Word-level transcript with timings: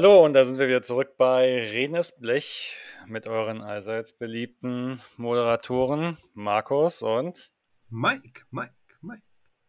Hallo, 0.00 0.24
und 0.24 0.32
da 0.32 0.44
sind 0.44 0.58
wir 0.58 0.68
wieder 0.68 0.84
zurück 0.84 1.16
bei 1.16 1.60
Renes 1.72 2.20
Blech 2.20 2.76
mit 3.08 3.26
euren 3.26 3.62
allseits 3.62 4.12
beliebten 4.12 5.02
Moderatoren 5.16 6.16
Markus 6.34 7.02
und 7.02 7.50
Mike, 7.88 8.42
Mike, 8.52 8.76
Mike. 9.00 9.24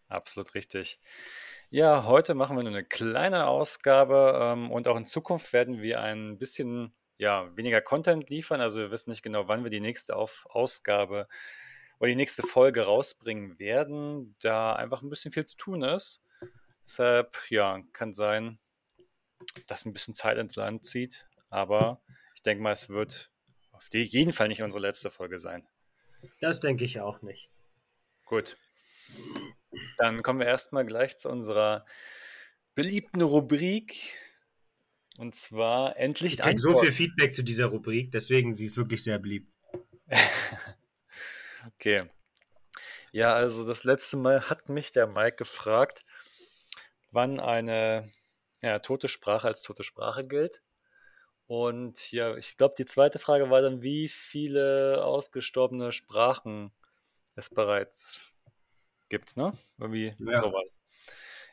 Absolut 0.08 0.54
richtig. 0.54 1.00
Ja, 1.72 2.06
heute 2.06 2.36
machen 2.36 2.56
wir 2.56 2.62
nur 2.62 2.72
eine 2.72 2.86
kleine 2.86 3.48
Ausgabe 3.48 4.40
ähm, 4.40 4.70
und 4.70 4.88
auch 4.88 4.98
in 4.98 5.08
Zukunft 5.08 5.52
werden 5.52 5.82
wir 5.82 6.00
ein 6.02 6.38
bisschen 6.38 6.94
ja, 7.18 7.50
weniger 7.58 7.82
Content 7.82 8.30
liefern. 8.30 8.62
Also 8.62 8.82
wir 8.82 8.92
wissen 8.92 9.10
nicht 9.10 9.24
genau, 9.24 9.48
wann 9.48 9.64
wir 9.64 9.72
die 9.72 9.80
nächste 9.80 10.16
Auf 10.16 10.46
Ausgabe 10.52 11.28
oder 12.00 12.10
die 12.10 12.16
nächste 12.16 12.44
Folge 12.44 12.84
rausbringen 12.84 13.58
werden, 13.58 14.36
da 14.44 14.74
einfach 14.74 15.02
ein 15.02 15.10
bisschen 15.10 15.32
viel 15.32 15.48
zu 15.48 15.58
tun 15.58 15.82
ist. 15.82 16.24
Deshalb, 16.86 17.36
ja, 17.50 17.82
kann 17.94 18.14
sein, 18.14 18.60
dass 19.68 19.86
ein 19.86 19.94
bisschen 19.94 20.14
Zeit 20.14 20.38
ins 20.38 20.56
Land 20.56 20.86
zieht. 20.86 21.28
Aber 21.50 22.02
ich 22.36 22.42
denke 22.42 22.64
mal, 22.64 22.72
es 22.72 22.90
wird 22.90 23.32
auf 23.72 23.88
jeden 23.94 24.34
Fall 24.34 24.48
nicht 24.48 24.62
unsere 24.62 24.82
letzte 24.82 25.10
Folge 25.12 25.40
sein. 25.40 25.68
Das 26.42 26.60
denke 26.60 26.86
ich 26.86 27.00
auch 27.00 27.22
nicht. 27.22 27.50
Gut. 28.26 28.58
Dann 29.98 30.22
kommen 30.22 30.40
wir 30.40 30.48
erstmal 30.48 30.86
gleich 30.86 31.18
zu 31.18 31.30
unserer 31.30 31.86
beliebten 32.76 33.22
Rubrik. 33.22 34.18
Und 35.18 35.36
zwar 35.36 35.98
endlich 35.98 36.34
Ich 36.34 36.40
kriege 36.40 36.60
so 36.60 36.80
viel 36.80 36.92
Feedback 36.92 37.34
zu 37.34 37.44
dieser 37.44 37.66
Rubrik, 37.66 38.12
deswegen 38.12 38.56
sie 38.56 38.66
ist 38.66 38.78
wirklich 38.78 39.04
sehr 39.04 39.20
beliebt. 39.20 39.52
okay. 41.68 42.04
Ja, 43.12 43.34
also 43.34 43.68
das 43.68 43.84
letzte 43.84 44.18
Mal 44.18 44.50
hat 44.50 44.70
mich 44.70 44.92
der 44.92 45.08
Mike 45.08 45.38
gefragt, 45.38 46.06
wann 47.12 47.40
eine 47.40 48.10
ja, 48.62 48.80
tote 48.80 49.08
Sprache 49.08 49.48
als 49.48 49.62
tote 49.62 49.84
Sprache 49.84 50.26
gilt. 50.26 50.62
Und 51.48 52.12
ja, 52.12 52.38
ich 52.38 52.58
glaube, 52.58 52.76
die 52.78 52.86
zweite 52.86 53.18
Frage 53.18 53.50
war 53.50 53.62
dann, 53.62 53.82
wie 53.82 54.08
viele 54.08 55.04
ausgestorbene 55.04 55.92
Sprachen 55.92 56.72
es 57.36 57.50
bereits 57.50 58.22
gibt, 59.10 59.36
ne? 59.36 59.58
Irgendwie 59.80 60.14
ja. 60.20 60.40
sowas. 60.40 60.70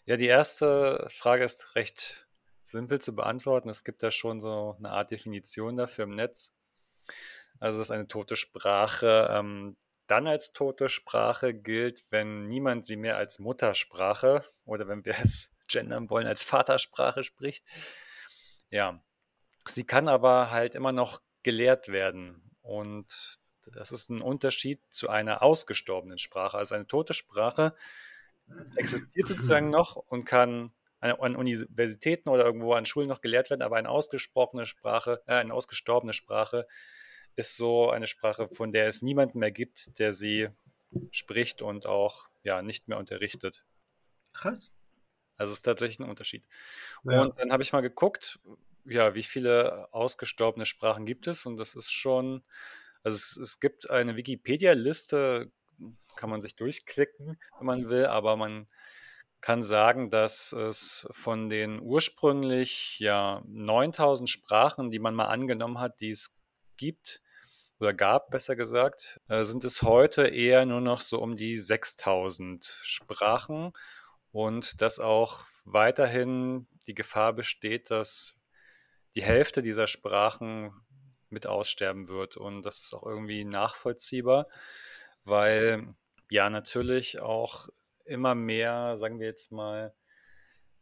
Ja, 0.04 0.16
die 0.16 0.26
erste 0.26 1.08
Frage 1.10 1.44
ist 1.44 1.74
recht 1.76 2.28
simpel 2.62 3.00
zu 3.00 3.14
beantworten. 3.14 3.70
Es 3.70 3.84
gibt 3.84 4.02
da 4.02 4.10
schon 4.10 4.38
so 4.38 4.76
eine 4.78 4.90
Art 4.90 5.10
Definition 5.10 5.76
dafür 5.76 6.04
im 6.04 6.10
Netz. 6.10 6.54
Also, 7.58 7.78
dass 7.78 7.90
eine 7.90 8.06
tote 8.06 8.36
Sprache 8.36 9.28
ähm, 9.30 9.76
dann 10.06 10.26
als 10.26 10.52
tote 10.52 10.88
Sprache 10.88 11.54
gilt, 11.54 12.04
wenn 12.10 12.46
niemand 12.46 12.84
sie 12.84 12.96
mehr 12.96 13.16
als 13.16 13.38
Muttersprache 13.38 14.44
oder 14.64 14.88
wenn 14.88 15.04
wir 15.04 15.14
es 15.22 15.55
gendern 15.68 16.10
wollen, 16.10 16.26
als 16.26 16.42
Vatersprache 16.42 17.24
spricht. 17.24 17.64
Ja, 18.70 19.00
sie 19.66 19.84
kann 19.84 20.08
aber 20.08 20.50
halt 20.50 20.74
immer 20.74 20.92
noch 20.92 21.20
gelehrt 21.42 21.88
werden. 21.88 22.42
Und 22.62 23.38
das 23.66 23.92
ist 23.92 24.10
ein 24.10 24.20
Unterschied 24.20 24.80
zu 24.90 25.08
einer 25.08 25.42
ausgestorbenen 25.42 26.18
Sprache. 26.18 26.58
Also 26.58 26.74
eine 26.74 26.86
tote 26.86 27.14
Sprache 27.14 27.74
existiert 28.76 29.28
sozusagen 29.28 29.70
noch 29.70 29.96
und 29.96 30.24
kann 30.24 30.72
an 31.00 31.36
Universitäten 31.36 32.28
oder 32.28 32.44
irgendwo 32.44 32.72
an 32.72 32.86
Schulen 32.86 33.08
noch 33.08 33.20
gelehrt 33.20 33.50
werden, 33.50 33.62
aber 33.62 33.76
eine 33.76 33.90
ausgesprochene 33.90 34.66
Sprache, 34.66 35.22
äh, 35.26 35.34
eine 35.34 35.52
ausgestorbene 35.52 36.12
Sprache 36.12 36.66
ist 37.36 37.56
so 37.56 37.90
eine 37.90 38.06
Sprache, 38.06 38.48
von 38.48 38.72
der 38.72 38.88
es 38.88 39.02
niemanden 39.02 39.38
mehr 39.38 39.50
gibt, 39.50 39.98
der 39.98 40.12
sie 40.12 40.48
spricht 41.10 41.60
und 41.60 41.86
auch 41.86 42.28
ja 42.42 42.62
nicht 42.62 42.88
mehr 42.88 42.98
unterrichtet. 42.98 43.64
Krass. 44.32 44.72
Also 45.36 45.52
es 45.52 45.58
ist 45.58 45.62
tatsächlich 45.62 46.00
ein 46.00 46.08
Unterschied. 46.08 46.44
Ja. 47.04 47.22
Und 47.22 47.38
dann 47.38 47.52
habe 47.52 47.62
ich 47.62 47.72
mal 47.72 47.82
geguckt, 47.82 48.38
ja, 48.84 49.14
wie 49.14 49.22
viele 49.22 49.88
ausgestorbene 49.92 50.66
Sprachen 50.66 51.04
gibt 51.04 51.26
es? 51.26 51.46
Und 51.46 51.56
das 51.56 51.74
ist 51.74 51.90
schon, 51.90 52.42
also 53.02 53.16
es, 53.16 53.36
es 53.36 53.60
gibt 53.60 53.90
eine 53.90 54.16
Wikipedia-Liste, 54.16 55.50
kann 56.16 56.30
man 56.30 56.40
sich 56.40 56.56
durchklicken, 56.56 57.38
wenn 57.58 57.66
man 57.66 57.88
will, 57.88 58.06
aber 58.06 58.36
man 58.36 58.66
kann 59.40 59.62
sagen, 59.62 60.10
dass 60.10 60.52
es 60.52 61.06
von 61.10 61.50
den 61.50 61.80
ursprünglich 61.80 62.98
ja 62.98 63.42
9000 63.46 64.30
Sprachen, 64.30 64.90
die 64.90 64.98
man 64.98 65.14
mal 65.14 65.26
angenommen 65.26 65.78
hat, 65.78 66.00
die 66.00 66.10
es 66.10 66.38
gibt, 66.76 67.20
oder 67.78 67.92
gab, 67.92 68.30
besser 68.30 68.56
gesagt, 68.56 69.20
äh, 69.28 69.44
sind 69.44 69.64
es 69.64 69.82
heute 69.82 70.26
eher 70.28 70.64
nur 70.64 70.80
noch 70.80 71.02
so 71.02 71.20
um 71.20 71.36
die 71.36 71.58
6000 71.58 72.64
Sprachen 72.82 73.72
und 74.36 74.82
dass 74.82 75.00
auch 75.00 75.46
weiterhin 75.64 76.66
die 76.86 76.92
Gefahr 76.92 77.32
besteht, 77.32 77.90
dass 77.90 78.34
die 79.14 79.22
Hälfte 79.22 79.62
dieser 79.62 79.86
Sprachen 79.86 80.74
mit 81.30 81.46
aussterben 81.46 82.10
wird. 82.10 82.36
Und 82.36 82.60
das 82.60 82.80
ist 82.80 82.92
auch 82.92 83.04
irgendwie 83.06 83.46
nachvollziehbar, 83.46 84.46
weil 85.24 85.94
ja 86.28 86.50
natürlich 86.50 87.22
auch 87.22 87.70
immer 88.04 88.34
mehr, 88.34 88.98
sagen 88.98 89.20
wir 89.20 89.26
jetzt 89.26 89.52
mal, 89.52 89.94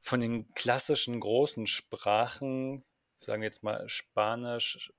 von 0.00 0.18
den 0.18 0.52
klassischen 0.54 1.20
großen 1.20 1.68
Sprachen, 1.68 2.84
sagen 3.18 3.40
wir 3.40 3.46
jetzt 3.46 3.62
mal 3.62 3.88
Spanisch, 3.88 4.92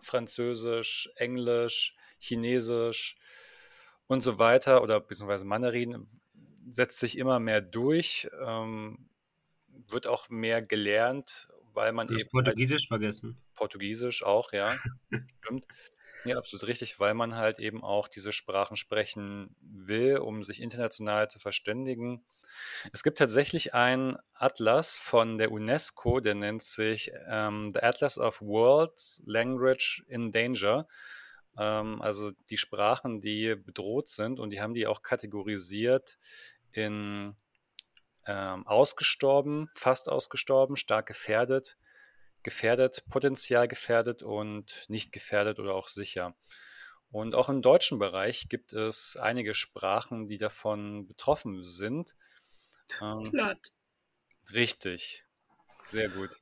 Französisch, 0.00 1.10
Englisch, 1.16 1.96
Chinesisch 2.20 3.16
und 4.06 4.20
so 4.20 4.38
weiter 4.38 4.84
oder 4.84 5.00
beziehungsweise 5.00 5.44
Mandarin 5.44 6.21
setzt 6.70 6.98
sich 6.98 7.18
immer 7.18 7.38
mehr 7.40 7.60
durch, 7.60 8.28
ähm, 8.44 9.08
wird 9.88 10.06
auch 10.06 10.28
mehr 10.28 10.62
gelernt, 10.62 11.48
weil 11.72 11.92
man 11.92 12.08
eben. 12.08 12.18
Halt 12.18 12.30
Portugiesisch 12.30 12.82
halt, 12.82 13.00
vergessen. 13.00 13.36
Portugiesisch 13.54 14.22
auch, 14.22 14.52
ja. 14.52 14.76
stimmt. 15.42 15.66
Ja, 16.24 16.38
absolut 16.38 16.66
richtig, 16.68 17.00
weil 17.00 17.14
man 17.14 17.34
halt 17.34 17.58
eben 17.58 17.82
auch 17.82 18.06
diese 18.06 18.30
Sprachen 18.32 18.76
sprechen 18.76 19.56
will, 19.60 20.18
um 20.18 20.44
sich 20.44 20.62
international 20.62 21.28
zu 21.28 21.40
verständigen. 21.40 22.24
Es 22.92 23.02
gibt 23.02 23.18
tatsächlich 23.18 23.74
einen 23.74 24.16
Atlas 24.34 24.94
von 24.94 25.38
der 25.38 25.50
UNESCO, 25.50 26.20
der 26.20 26.34
nennt 26.34 26.62
sich 26.62 27.10
ähm, 27.26 27.70
The 27.72 27.80
Atlas 27.82 28.18
of 28.18 28.40
World 28.40 29.22
Language 29.24 30.04
in 30.06 30.30
Danger. 30.30 30.86
Ähm, 31.58 32.00
also 32.00 32.32
die 32.50 32.56
Sprachen, 32.56 33.20
die 33.20 33.54
bedroht 33.54 34.08
sind 34.08 34.40
und 34.40 34.50
die 34.50 34.60
haben 34.60 34.74
die 34.74 34.86
auch 34.86 35.02
kategorisiert 35.02 36.18
in 36.72 37.36
ähm, 38.26 38.66
ausgestorben, 38.66 39.68
fast 39.74 40.08
ausgestorben, 40.08 40.76
stark 40.76 41.06
gefährdet, 41.06 41.76
gefährdet, 42.42 43.04
potenziell 43.10 43.68
gefährdet 43.68 44.22
und 44.22 44.84
nicht 44.88 45.12
gefährdet 45.12 45.58
oder 45.58 45.74
auch 45.74 45.88
sicher. 45.88 46.34
Und 47.10 47.34
auch 47.34 47.50
im 47.50 47.60
deutschen 47.60 47.98
Bereich 47.98 48.48
gibt 48.48 48.72
es 48.72 49.16
einige 49.16 49.52
Sprachen, 49.52 50.28
die 50.28 50.38
davon 50.38 51.06
betroffen 51.06 51.62
sind. 51.62 52.16
Ähm, 53.02 53.30
Platt. 53.30 53.72
Richtig, 54.52 55.24
sehr 55.82 56.08
gut. 56.08 56.40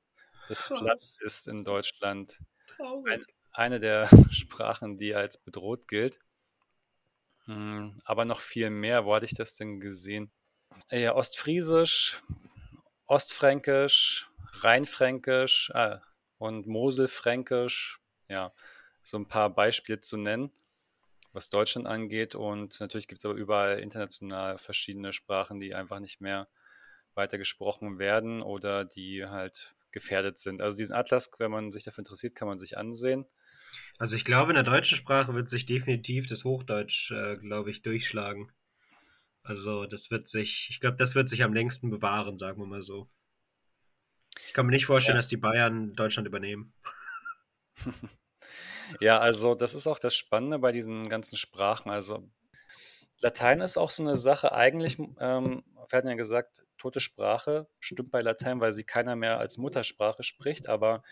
Das 0.48 0.62
Platt 0.62 1.04
ist 1.20 1.48
in 1.48 1.64
Deutschland 1.64 2.40
ein, 2.78 3.24
eine 3.52 3.80
der 3.80 4.08
Sprachen, 4.30 4.96
die 4.96 5.14
als 5.14 5.38
bedroht 5.38 5.88
gilt. 5.88 6.20
Hm, 7.46 8.00
aber 8.04 8.24
noch 8.24 8.40
viel 8.40 8.70
mehr. 8.70 9.04
Wo 9.04 9.14
hatte 9.14 9.24
ich 9.24 9.34
das 9.34 9.54
denn 9.56 9.80
gesehen? 9.80 10.30
Ja, 10.90 11.14
Ostfriesisch, 11.14 12.22
Ostfränkisch, 13.06 14.30
Rheinfränkisch 14.60 15.70
ah, 15.74 16.02
und 16.38 16.66
Moselfränkisch. 16.66 18.00
Ja, 18.28 18.52
so 19.02 19.18
ein 19.18 19.26
paar 19.26 19.50
Beispiele 19.50 20.00
zu 20.00 20.16
nennen, 20.16 20.52
was 21.32 21.50
Deutschland 21.50 21.86
angeht. 21.86 22.34
Und 22.34 22.78
natürlich 22.80 23.08
gibt 23.08 23.20
es 23.20 23.24
aber 23.24 23.34
überall 23.34 23.80
international 23.80 24.58
verschiedene 24.58 25.12
Sprachen, 25.12 25.60
die 25.60 25.74
einfach 25.74 25.98
nicht 25.98 26.20
mehr 26.20 26.48
weiter 27.14 27.38
gesprochen 27.38 27.98
werden 27.98 28.42
oder 28.42 28.84
die 28.84 29.26
halt 29.26 29.74
gefährdet 29.92 30.38
sind. 30.38 30.60
Also 30.60 30.76
diesen 30.76 30.94
Atlas, 30.94 31.30
wenn 31.38 31.50
man 31.50 31.70
sich 31.70 31.84
dafür 31.84 32.02
interessiert, 32.02 32.34
kann 32.34 32.48
man 32.48 32.58
sich 32.58 32.78
ansehen. 32.78 33.26
Also 33.98 34.16
ich 34.16 34.24
glaube, 34.24 34.50
in 34.50 34.54
der 34.56 34.64
deutschen 34.64 34.96
Sprache 34.96 35.34
wird 35.34 35.48
sich 35.48 35.66
definitiv 35.66 36.26
das 36.26 36.44
Hochdeutsch, 36.44 37.10
äh, 37.10 37.36
glaube 37.36 37.70
ich, 37.70 37.82
durchschlagen. 37.82 38.52
Also 39.42 39.86
das 39.86 40.10
wird 40.10 40.28
sich, 40.28 40.68
ich 40.70 40.80
glaube, 40.80 40.96
das 40.96 41.14
wird 41.14 41.28
sich 41.28 41.44
am 41.44 41.52
längsten 41.52 41.90
bewahren, 41.90 42.38
sagen 42.38 42.60
wir 42.60 42.66
mal 42.66 42.82
so. 42.82 43.08
Ich 44.46 44.52
kann 44.52 44.66
mir 44.66 44.72
nicht 44.72 44.86
vorstellen, 44.86 45.16
ja. 45.16 45.18
dass 45.18 45.28
die 45.28 45.36
Bayern 45.36 45.94
Deutschland 45.94 46.26
übernehmen. 46.26 46.72
ja, 49.00 49.18
also 49.18 49.54
das 49.54 49.74
ist 49.74 49.86
auch 49.86 49.98
das 49.98 50.14
Spannende 50.14 50.58
bei 50.58 50.72
diesen 50.72 51.08
ganzen 51.08 51.36
Sprachen. 51.36 51.90
Also 51.90 52.30
Latein 53.20 53.60
ist 53.60 53.76
auch 53.76 53.90
so 53.90 54.02
eine 54.02 54.16
Sache. 54.16 54.52
Eigentlich, 54.52 54.98
ähm, 55.18 55.62
wir 55.88 55.96
hatten 55.96 56.08
ja 56.08 56.14
gesagt, 56.14 56.64
tote 56.78 57.00
Sprache 57.00 57.68
stimmt 57.78 58.10
bei 58.10 58.22
Latein, 58.22 58.60
weil 58.60 58.72
sie 58.72 58.84
keiner 58.84 59.16
mehr 59.16 59.38
als 59.38 59.58
Muttersprache 59.58 60.22
spricht, 60.22 60.68
aber 60.68 61.02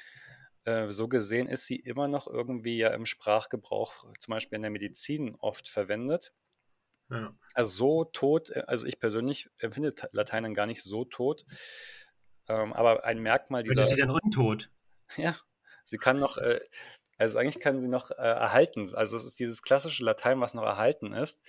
äh, 0.65 0.91
so 0.91 1.09
gesehen 1.09 1.49
ist 1.49 1.67
sie 1.67 1.77
immer 1.77 2.09
noch 2.09 2.27
irgendwie 2.27 2.79
ja 2.79 2.89
im 2.91 3.07
Sprachgebrauch, 3.07 4.07
zum 4.19 4.33
Beispiel 4.33 4.57
in 4.57 4.63
der 4.63 4.71
Medizin, 4.71 5.37
oft 5.39 5.69
verwendet. 5.69 6.33
Ja. 7.11 7.35
Also 7.55 7.71
so 7.71 8.05
tot, 8.05 8.53
also 8.69 8.87
ich 8.87 9.01
persönlich 9.01 9.49
empfinde 9.59 9.95
Latein 10.13 10.53
gar 10.55 10.67
nicht 10.67 10.83
so 10.83 11.05
tot. 11.05 11.47
Ähm, 12.49 12.73
aber 12.73 13.05
ein 13.05 13.19
Merkmal 13.19 13.63
dieser. 13.63 13.77
Wird 13.77 13.89
sie 13.89 13.97
dann 13.97 14.11
untot? 14.11 14.71
Ja, 15.17 15.35
sie 15.87 15.97
kann 15.97 16.19
noch, 16.19 16.37
äh, 16.37 16.61
also 17.17 17.39
eigentlich 17.39 17.61
kann 17.61 17.81
sie 17.81 17.89
noch 17.89 18.11
äh, 18.11 18.15
erhalten. 18.17 18.81
Also 18.95 19.17
es 19.17 19.25
ist 19.25 19.41
dieses 19.41 19.63
klassische 19.63 20.05
Latein, 20.05 20.39
was 20.43 20.53
noch 20.53 20.65
erhalten 20.65 21.15
ist. 21.15 21.41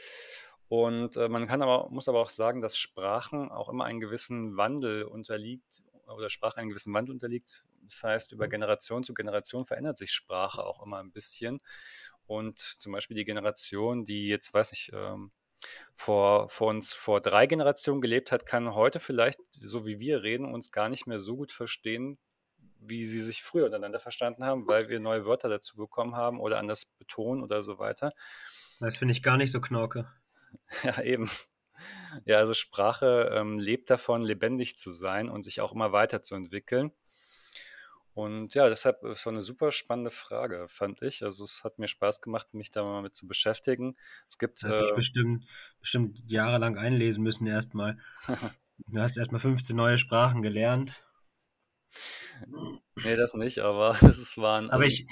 Und 0.69 1.17
äh, 1.17 1.27
man 1.27 1.47
kann 1.47 1.63
aber, 1.63 1.89
muss 1.89 2.07
aber 2.07 2.21
auch 2.21 2.29
sagen, 2.29 2.61
dass 2.61 2.77
Sprachen 2.77 3.51
auch 3.51 3.69
immer 3.69 3.85
einen 3.85 3.99
gewissen 3.99 4.55
Wandel 4.55 5.03
unterliegt 5.03 5.83
oder 6.07 6.29
Sprache 6.29 6.57
einen 6.57 6.69
gewissen 6.69 6.93
Wandel 6.93 7.13
unterliegt. 7.13 7.65
Das 7.83 8.03
heißt, 8.03 8.31
über 8.31 8.47
Generation 8.47 9.03
zu 9.03 9.15
Generation 9.15 9.65
verändert 9.65 9.97
sich 9.97 10.11
Sprache 10.11 10.63
auch 10.63 10.85
immer 10.85 10.99
ein 10.99 11.11
bisschen. 11.11 11.59
Und 12.27 12.59
zum 12.59 12.91
Beispiel 12.91 13.17
die 13.17 13.25
Generation, 13.25 14.05
die 14.05 14.27
jetzt, 14.27 14.53
weiß 14.53 14.71
ich, 14.73 14.91
ähm, 14.93 15.31
vor, 15.95 16.49
vor 16.49 16.69
uns 16.69 16.93
vor 16.93 17.19
drei 17.19 17.47
Generationen 17.47 17.99
gelebt 17.99 18.31
hat, 18.31 18.45
kann 18.45 18.75
heute 18.75 18.99
vielleicht, 18.99 19.39
so 19.51 19.87
wie 19.87 19.99
wir 19.99 20.21
reden, 20.21 20.53
uns 20.53 20.71
gar 20.71 20.87
nicht 20.87 21.07
mehr 21.07 21.19
so 21.19 21.35
gut 21.35 21.51
verstehen, 21.51 22.19
wie 22.79 23.05
sie 23.05 23.21
sich 23.21 23.41
früher 23.41 23.65
untereinander 23.65 23.99
verstanden 23.99 24.45
haben, 24.45 24.67
weil 24.67 24.87
wir 24.87 24.99
neue 24.99 25.25
Wörter 25.25 25.49
dazu 25.49 25.75
bekommen 25.75 26.15
haben 26.15 26.39
oder 26.39 26.59
anders 26.59 26.85
betonen 26.85 27.43
oder 27.43 27.63
so 27.63 27.79
weiter. 27.79 28.13
Das 28.79 28.95
finde 28.97 29.11
ich 29.11 29.23
gar 29.23 29.35
nicht 29.35 29.51
so 29.51 29.59
knorke. 29.59 30.07
Ja, 30.83 31.01
eben. 31.01 31.29
Ja, 32.25 32.37
also 32.37 32.53
Sprache 32.53 33.31
ähm, 33.33 33.59
lebt 33.59 33.89
davon, 33.89 34.23
lebendig 34.23 34.77
zu 34.77 34.91
sein 34.91 35.29
und 35.29 35.43
sich 35.43 35.61
auch 35.61 35.71
immer 35.71 35.91
weiterzuentwickeln. 35.91 36.91
Und 38.13 38.53
ja, 38.53 38.67
deshalb 38.67 39.03
ist 39.03 39.23
so 39.23 39.29
eine 39.29 39.41
super 39.41 39.71
spannende 39.71 40.09
Frage, 40.09 40.65
fand 40.67 41.01
ich. 41.03 41.23
Also 41.23 41.45
es 41.45 41.63
hat 41.63 41.79
mir 41.79 41.87
Spaß 41.87 42.21
gemacht, 42.21 42.53
mich 42.53 42.69
da 42.69 42.83
mal 42.83 43.01
mit 43.01 43.15
zu 43.15 43.27
beschäftigen. 43.27 43.95
Es 44.27 44.37
gibt. 44.37 44.61
Das 44.63 44.81
äh, 44.81 44.85
ich 44.89 44.95
bestimmt, 44.95 45.45
bestimmt 45.79 46.21
jahrelang 46.27 46.77
einlesen 46.77 47.23
müssen 47.23 47.47
erstmal. 47.47 47.97
du 48.87 48.99
hast 48.99 49.17
erstmal 49.17 49.39
15 49.39 49.75
neue 49.75 49.97
Sprachen 49.97 50.41
gelernt. 50.41 51.01
Nee, 53.03 53.15
das 53.15 53.33
nicht, 53.33 53.59
aber 53.59 53.95
das 54.01 54.19
ist 54.19 54.37
wahr. 54.37 54.61
Aber 54.71 54.85
ich, 54.85 55.07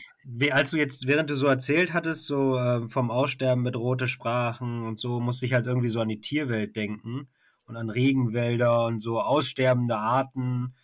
als 0.51 0.71
du 0.71 0.77
jetzt, 0.77 1.07
während 1.07 1.29
du 1.29 1.35
so 1.35 1.47
erzählt 1.47 1.93
hattest, 1.93 2.27
so 2.27 2.57
äh, 2.57 2.87
vom 2.89 3.11
Aussterben 3.11 3.63
bedrohte 3.63 4.07
Sprachen 4.07 4.83
und 4.85 4.99
so, 4.99 5.19
musste 5.19 5.45
ich 5.45 5.53
halt 5.53 5.67
irgendwie 5.67 5.89
so 5.89 6.01
an 6.01 6.09
die 6.09 6.19
Tierwelt 6.19 6.75
denken 6.75 7.29
und 7.65 7.77
an 7.77 7.89
Regenwälder 7.89 8.85
und 8.85 8.99
so 8.99 9.21
aussterbende 9.21 9.95
Arten. 9.95 10.75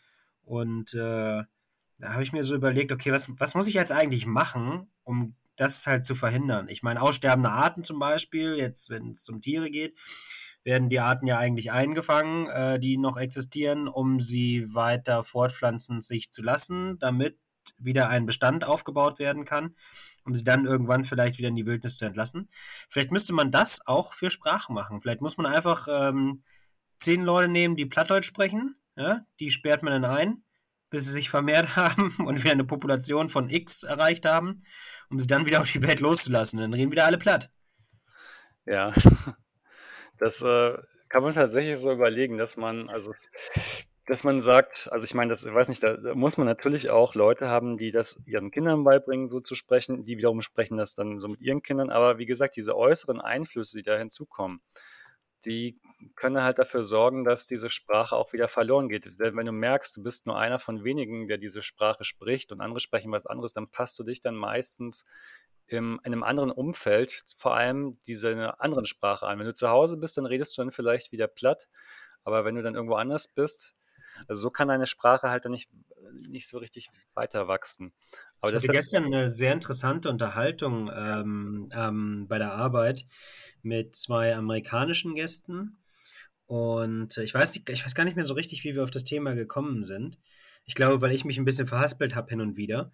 Und 0.44 0.94
äh, 0.94 1.44
da 2.00 2.14
habe 2.14 2.24
ich 2.24 2.34
mir 2.34 2.44
so 2.44 2.56
überlegt, 2.56 2.92
okay, 2.92 3.12
was, 3.12 3.30
was 3.40 3.56
muss 3.56 3.68
ich 3.68 3.74
jetzt 3.74 3.92
eigentlich 3.92 4.26
machen, 4.26 4.88
um 5.04 5.36
das 5.56 5.86
halt 5.88 6.06
zu 6.06 6.16
verhindern? 6.16 6.68
Ich 6.68 6.84
meine, 6.84 7.02
aussterbende 7.02 7.50
Arten 7.50 7.84
zum 7.84 8.00
Beispiel, 8.00 8.56
jetzt 8.56 8.90
wenn 8.90 9.12
es 9.12 9.28
um 9.30 9.42
Tiere 9.42 9.70
geht, 9.70 9.98
werden 10.64 10.90
die 10.90 11.00
Arten 11.00 11.28
ja 11.28 11.38
eigentlich 11.38 11.72
eingefangen, 11.72 12.48
äh, 12.50 12.80
die 12.80 12.98
noch 12.98 13.18
existieren, 13.18 13.88
um 13.88 14.20
sie 14.20 14.74
weiter 14.74 15.24
fortpflanzen 15.24 16.02
sich 16.02 16.32
zu 16.32 16.42
lassen, 16.42 16.98
damit 17.00 17.38
wieder 17.78 18.10
ein 18.10 18.26
Bestand 18.26 18.66
aufgebaut 18.66 19.20
werden 19.20 19.46
kann, 19.46 19.76
um 20.26 20.36
sie 20.36 20.44
dann 20.44 20.66
irgendwann 20.66 21.04
vielleicht 21.04 21.38
wieder 21.38 21.50
in 21.50 21.56
die 21.56 21.66
Wildnis 21.66 21.98
zu 21.98 22.06
entlassen. 22.06 22.50
Vielleicht 22.90 23.12
müsste 23.12 23.34
man 23.34 23.52
das 23.52 23.86
auch 23.86 24.14
für 24.14 24.30
Sprachen 24.30 24.74
machen. 24.74 25.02
Vielleicht 25.02 25.22
muss 25.22 25.38
man 25.38 25.46
einfach 25.46 25.88
ähm, 25.90 26.44
zehn 27.00 27.22
Leute 27.22 27.50
nehmen, 27.50 27.76
die 27.76 27.86
Plattdeutsch 27.86 28.26
sprechen, 28.26 28.76
ja, 28.96 29.26
die 29.40 29.52
sperrt 29.52 29.84
man 29.84 30.02
dann 30.02 30.12
ein, 30.12 30.44
bis 30.90 31.06
sie 31.06 31.12
sich 31.12 31.30
vermehrt 31.30 31.76
haben 31.76 32.16
und 32.26 32.44
wir 32.44 32.52
eine 32.52 32.66
Population 32.66 33.30
von 33.30 33.50
X 33.50 33.84
erreicht 33.84 34.26
haben, 34.26 34.64
um 35.10 35.20
sie 35.20 35.28
dann 35.28 35.46
wieder 35.46 35.62
auf 35.62 35.72
die 35.72 35.84
Welt 35.84 36.00
loszulassen. 36.00 36.60
Dann 36.60 36.74
reden 36.74 36.92
wieder 36.92 37.06
alle 37.06 37.18
platt. 37.18 37.50
Ja, 38.66 38.94
das 40.24 40.42
äh, 40.42 40.78
kann 41.10 41.24
man 41.24 41.34
tatsächlich 41.34 41.78
so 41.78 41.92
überlegen, 41.92 42.38
dass 42.38 42.56
man, 42.58 42.90
also 42.90 43.12
dass 44.08 44.24
man 44.24 44.42
sagt, 44.42 44.90
also 44.92 45.06
ich 45.06 45.14
meine, 45.14 45.32
das 45.32 45.46
ich 45.46 45.54
weiß 45.54 45.68
nicht, 45.68 45.84
da 45.84 45.98
muss 46.16 46.38
man 46.38 46.48
natürlich 46.48 46.90
auch 46.90 47.14
Leute 47.14 47.50
haben, 47.50 47.78
die 47.78 47.92
das 47.92 48.20
ihren 48.26 48.50
Kindern 48.52 48.84
beibringen, 48.84 49.28
so 49.28 49.40
zu 49.40 49.56
sprechen, 49.56 50.04
die 50.04 50.18
wiederum 50.18 50.42
sprechen 50.42 50.78
das 50.78 50.96
dann 50.96 51.20
so 51.20 51.28
mit 51.28 51.42
ihren 51.42 51.62
Kindern. 51.62 51.90
Aber 51.90 52.18
wie 52.18 52.26
gesagt, 52.26 52.56
diese 52.56 52.76
äußeren 52.76 53.22
Einflüsse, 53.22 53.78
die 53.78 53.84
da 53.84 53.98
hinzukommen, 53.98 54.62
die 55.46 55.80
können 56.16 56.42
halt 56.42 56.58
dafür 56.58 56.86
sorgen, 56.86 57.26
dass 57.26 57.48
diese 57.48 57.70
Sprache 57.70 58.16
auch 58.16 58.32
wieder 58.32 58.48
verloren 58.48 58.88
geht. 58.88 59.06
Denn 59.20 59.36
wenn 59.36 59.46
du 59.46 59.52
merkst, 59.52 59.98
du 59.98 60.04
bist 60.04 60.26
nur 60.26 60.38
einer 60.38 60.60
von 60.60 60.86
wenigen, 60.86 61.28
der 61.28 61.38
diese 61.38 61.62
Sprache 61.62 62.06
spricht 62.06 62.54
und 62.54 62.62
andere 62.62 62.80
sprechen 62.80 63.12
was 63.12 63.26
anderes, 63.26 63.52
dann 63.52 63.68
passt 63.68 64.00
du 64.00 64.04
dich 64.04 64.22
dann 64.22 64.36
meistens 64.36 65.06
in 65.68 66.00
einem 66.04 66.24
anderen 66.24 66.52
Umfeld 66.52 67.24
vor 67.38 67.56
allem 67.56 67.98
diese 68.06 68.60
anderen 68.60 68.86
Sprache 68.86 69.28
an. 69.28 69.40
Wenn 69.40 69.46
du 69.46 69.54
zu 69.54 69.70
Hause 69.70 69.98
bist, 69.98 70.18
dann 70.18 70.26
redest 70.26 70.58
du 70.58 70.62
dann 70.62 70.72
vielleicht 70.72 71.12
wieder 71.12 71.28
platt, 71.28 71.70
aber 72.24 72.46
wenn 72.46 72.56
du 72.56 72.62
dann 72.62 72.76
irgendwo 72.76 72.96
anders 72.96 73.28
bist, 73.28 73.76
also 74.28 74.42
so 74.42 74.50
kann 74.50 74.68
deine 74.68 74.88
Sprache 74.88 75.30
halt 75.30 75.46
dann 75.46 75.52
nicht, 75.52 75.70
nicht 76.28 76.48
so 76.48 76.58
richtig 76.60 76.90
weiter 77.14 77.48
wachsen. 77.48 77.94
Aber 78.40 78.52
ich 78.52 78.56
hatte 78.56 78.68
gestern 78.68 79.06
eine 79.06 79.30
sehr 79.30 79.54
interessante 79.54 80.10
Unterhaltung 80.10 80.92
ähm, 80.94 81.70
ähm, 81.74 82.28
bei 82.28 82.38
der 82.38 82.54
Arbeit 82.54 83.06
mit 83.62 83.96
zwei 83.96 84.36
amerikanischen 84.36 85.16
Gästen. 85.16 85.80
Und 86.46 87.18
ich 87.18 87.34
weiß, 87.34 87.56
ich 87.56 87.86
weiß 87.86 87.96
gar 87.96 88.04
nicht 88.04 88.16
mehr 88.16 88.28
so 88.28 88.34
richtig, 88.34 88.64
wie 88.64 88.76
wir 88.76 88.84
auf 88.84 88.92
das 88.92 89.06
Thema 89.06 89.34
gekommen 89.34 89.84
sind. 89.84 90.20
Ich 90.66 90.76
glaube, 90.76 91.02
weil 91.02 91.14
ich 91.14 91.26
mich 91.26 91.38
ein 91.38 91.46
bisschen 91.46 91.68
verhaspelt 91.68 92.16
habe 92.16 92.30
hin 92.30 92.42
und 92.42 92.58
wieder 92.58 92.92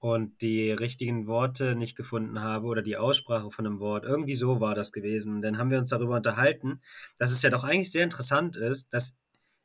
und 0.00 0.40
die 0.40 0.72
richtigen 0.72 1.26
Worte 1.26 1.76
nicht 1.76 1.94
gefunden 1.94 2.40
habe 2.40 2.66
oder 2.66 2.80
die 2.80 2.96
Aussprache 2.96 3.50
von 3.50 3.66
einem 3.66 3.80
Wort. 3.80 4.04
Irgendwie 4.04 4.34
so 4.34 4.58
war 4.58 4.74
das 4.74 4.92
gewesen. 4.92 5.34
Und 5.36 5.42
dann 5.42 5.58
haben 5.58 5.70
wir 5.70 5.78
uns 5.78 5.90
darüber 5.90 6.16
unterhalten, 6.16 6.80
dass 7.18 7.30
es 7.30 7.42
ja 7.42 7.50
doch 7.50 7.64
eigentlich 7.64 7.92
sehr 7.92 8.04
interessant 8.04 8.56
ist, 8.56 8.92
dass 8.94 9.18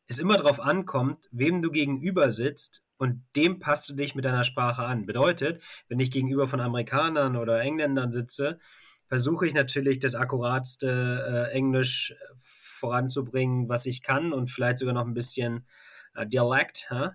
es 0.07 0.19
immer 0.19 0.37
darauf 0.37 0.59
ankommt, 0.59 1.29
wem 1.31 1.61
du 1.61 1.71
gegenüber 1.71 2.31
sitzt 2.31 2.83
und 2.97 3.23
dem 3.35 3.59
passt 3.59 3.87
du 3.89 3.93
dich 3.93 4.13
mit 4.13 4.25
deiner 4.25 4.43
Sprache 4.43 4.83
an. 4.83 5.05
Bedeutet, 5.05 5.63
wenn 5.87 5.99
ich 5.99 6.11
gegenüber 6.11 6.47
von 6.47 6.59
Amerikanern 6.59 7.37
oder 7.37 7.61
Engländern 7.61 8.11
sitze, 8.11 8.59
versuche 9.07 9.47
ich 9.47 9.53
natürlich 9.53 9.99
das 9.99 10.15
akkuratste 10.15 11.49
äh, 11.49 11.53
Englisch 11.53 12.13
voranzubringen, 12.39 13.69
was 13.69 13.85
ich 13.85 14.01
kann 14.01 14.33
und 14.33 14.51
vielleicht 14.51 14.79
sogar 14.79 14.93
noch 14.93 15.05
ein 15.05 15.13
bisschen 15.13 15.65
äh, 16.13 16.27
Dialekt. 16.27 16.87
Huh? 16.89 17.11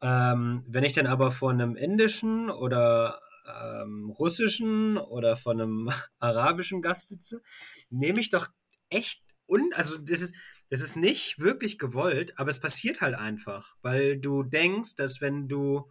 Ähm, 0.00 0.64
wenn 0.66 0.84
ich 0.84 0.92
dann 0.92 1.06
aber 1.06 1.32
von 1.32 1.60
einem 1.60 1.76
indischen 1.76 2.50
oder 2.50 3.20
ähm, 3.46 4.10
russischen 4.10 4.96
oder 4.96 5.36
von 5.36 5.60
einem 5.60 5.90
arabischen 6.18 6.82
Gast 6.82 7.08
sitze, 7.08 7.42
nehme 7.90 8.20
ich 8.20 8.30
doch 8.30 8.48
echt 8.90 9.22
un, 9.46 9.70
also 9.74 9.98
das 9.98 10.20
ist, 10.20 10.34
das 10.70 10.80
ist 10.80 10.96
nicht 10.96 11.38
wirklich 11.38 11.78
gewollt, 11.78 12.38
aber 12.38 12.50
es 12.50 12.60
passiert 12.60 13.00
halt 13.00 13.14
einfach, 13.14 13.76
weil 13.82 14.18
du 14.18 14.42
denkst, 14.42 14.96
dass 14.96 15.20
wenn 15.20 15.48
du 15.48 15.90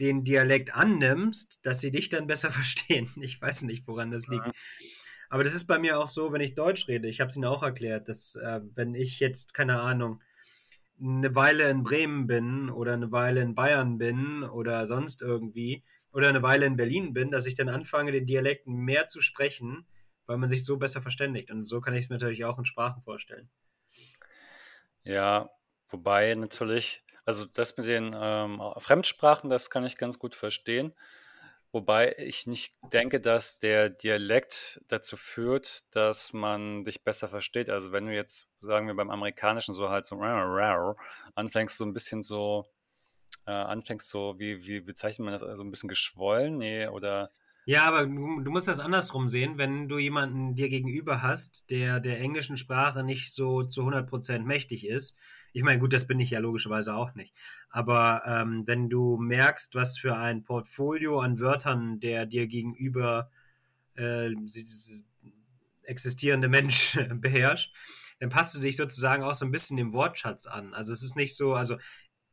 den 0.00 0.24
Dialekt 0.24 0.74
annimmst, 0.74 1.60
dass 1.62 1.80
sie 1.80 1.90
dich 1.90 2.08
dann 2.08 2.26
besser 2.26 2.50
verstehen. 2.52 3.10
Ich 3.20 3.40
weiß 3.40 3.62
nicht, 3.62 3.86
woran 3.86 4.10
das 4.10 4.26
liegt. 4.26 4.46
Ja. 4.46 4.52
Aber 5.28 5.44
das 5.44 5.54
ist 5.54 5.66
bei 5.66 5.78
mir 5.78 5.98
auch 5.98 6.08
so, 6.08 6.32
wenn 6.32 6.42
ich 6.42 6.54
Deutsch 6.54 6.88
rede. 6.88 7.08
Ich 7.08 7.20
habe 7.20 7.30
es 7.30 7.36
Ihnen 7.36 7.46
auch 7.46 7.62
erklärt, 7.62 8.08
dass 8.08 8.36
äh, 8.36 8.60
wenn 8.74 8.94
ich 8.94 9.18
jetzt, 9.18 9.54
keine 9.54 9.80
Ahnung, 9.80 10.22
eine 11.02 11.34
Weile 11.34 11.68
in 11.68 11.82
Bremen 11.82 12.26
bin 12.26 12.70
oder 12.70 12.94
eine 12.94 13.10
Weile 13.10 13.40
in 13.40 13.54
Bayern 13.54 13.98
bin 13.98 14.44
oder 14.44 14.86
sonst 14.86 15.20
irgendwie 15.22 15.84
oder 16.12 16.28
eine 16.28 16.42
Weile 16.42 16.66
in 16.66 16.76
Berlin 16.76 17.12
bin, 17.12 17.30
dass 17.30 17.46
ich 17.46 17.54
dann 17.54 17.68
anfange, 17.68 18.12
den 18.12 18.26
Dialekt 18.26 18.66
mehr 18.66 19.06
zu 19.06 19.20
sprechen, 19.20 19.86
weil 20.26 20.36
man 20.36 20.48
sich 20.48 20.64
so 20.64 20.76
besser 20.76 21.02
verständigt. 21.02 21.50
Und 21.50 21.64
so 21.64 21.80
kann 21.80 21.94
ich 21.94 22.04
es 22.04 22.10
mir 22.10 22.16
natürlich 22.16 22.44
auch 22.44 22.58
in 22.58 22.64
Sprachen 22.64 23.02
vorstellen. 23.02 23.50
Ja, 25.04 25.50
wobei 25.88 26.34
natürlich, 26.34 27.00
also 27.24 27.46
das 27.46 27.76
mit 27.76 27.86
den 27.86 28.14
ähm, 28.14 28.62
Fremdsprachen, 28.78 29.50
das 29.50 29.70
kann 29.70 29.84
ich 29.84 29.96
ganz 29.96 30.18
gut 30.18 30.34
verstehen. 30.34 30.92
Wobei 31.72 32.14
ich 32.18 32.46
nicht 32.46 32.74
denke, 32.92 33.18
dass 33.20 33.58
der 33.58 33.88
Dialekt 33.88 34.80
dazu 34.88 35.16
führt, 35.16 35.84
dass 35.96 36.32
man 36.34 36.84
dich 36.84 37.02
besser 37.02 37.28
versteht. 37.28 37.70
Also 37.70 37.92
wenn 37.92 38.06
du 38.06 38.14
jetzt, 38.14 38.46
sagen 38.60 38.86
wir 38.86 38.94
beim 38.94 39.10
Amerikanischen 39.10 39.72
so 39.72 39.88
halt 39.88 40.04
so 40.04 40.20
anfängst, 41.34 41.78
so 41.78 41.84
ein 41.84 41.94
bisschen 41.94 42.22
so, 42.22 42.66
äh, 43.46 43.52
anfängst 43.52 44.10
so, 44.10 44.38
wie, 44.38 44.66
wie 44.66 44.80
bezeichnet 44.80 45.24
man 45.24 45.32
das, 45.32 45.42
also 45.42 45.64
ein 45.64 45.70
bisschen 45.70 45.88
geschwollen, 45.88 46.56
nee, 46.56 46.86
oder... 46.86 47.30
Ja, 47.64 47.84
aber 47.84 48.06
du, 48.06 48.40
du 48.40 48.50
musst 48.50 48.66
das 48.66 48.80
andersrum 48.80 49.28
sehen, 49.28 49.56
wenn 49.56 49.88
du 49.88 49.98
jemanden 49.98 50.54
dir 50.56 50.68
gegenüber 50.68 51.22
hast, 51.22 51.70
der 51.70 52.00
der 52.00 52.18
englischen 52.20 52.56
Sprache 52.56 53.04
nicht 53.04 53.32
so 53.32 53.62
zu 53.62 53.82
100% 53.82 54.40
mächtig 54.44 54.86
ist, 54.86 55.16
ich 55.52 55.62
meine, 55.62 55.78
gut, 55.78 55.92
das 55.92 56.06
bin 56.06 56.18
ich 56.18 56.30
ja 56.30 56.38
logischerweise 56.40 56.94
auch 56.94 57.14
nicht. 57.14 57.34
Aber 57.68 58.22
ähm, 58.26 58.62
wenn 58.66 58.88
du 58.88 59.18
merkst, 59.18 59.74
was 59.74 59.98
für 59.98 60.16
ein 60.16 60.44
Portfolio 60.44 61.20
an 61.20 61.38
Wörtern 61.38 62.00
der 62.00 62.26
dir 62.26 62.46
gegenüber 62.46 63.30
äh, 63.96 64.30
existierende 65.84 66.48
Mensch 66.48 66.98
beherrscht, 67.14 67.74
dann 68.18 68.30
passt 68.30 68.54
du 68.54 68.60
dich 68.60 68.76
sozusagen 68.76 69.22
auch 69.22 69.34
so 69.34 69.44
ein 69.44 69.50
bisschen 69.50 69.76
dem 69.76 69.92
Wortschatz 69.92 70.46
an. 70.46 70.74
Also 70.74 70.92
es 70.92 71.02
ist 71.02 71.16
nicht 71.16 71.36
so, 71.36 71.54
also 71.54 71.76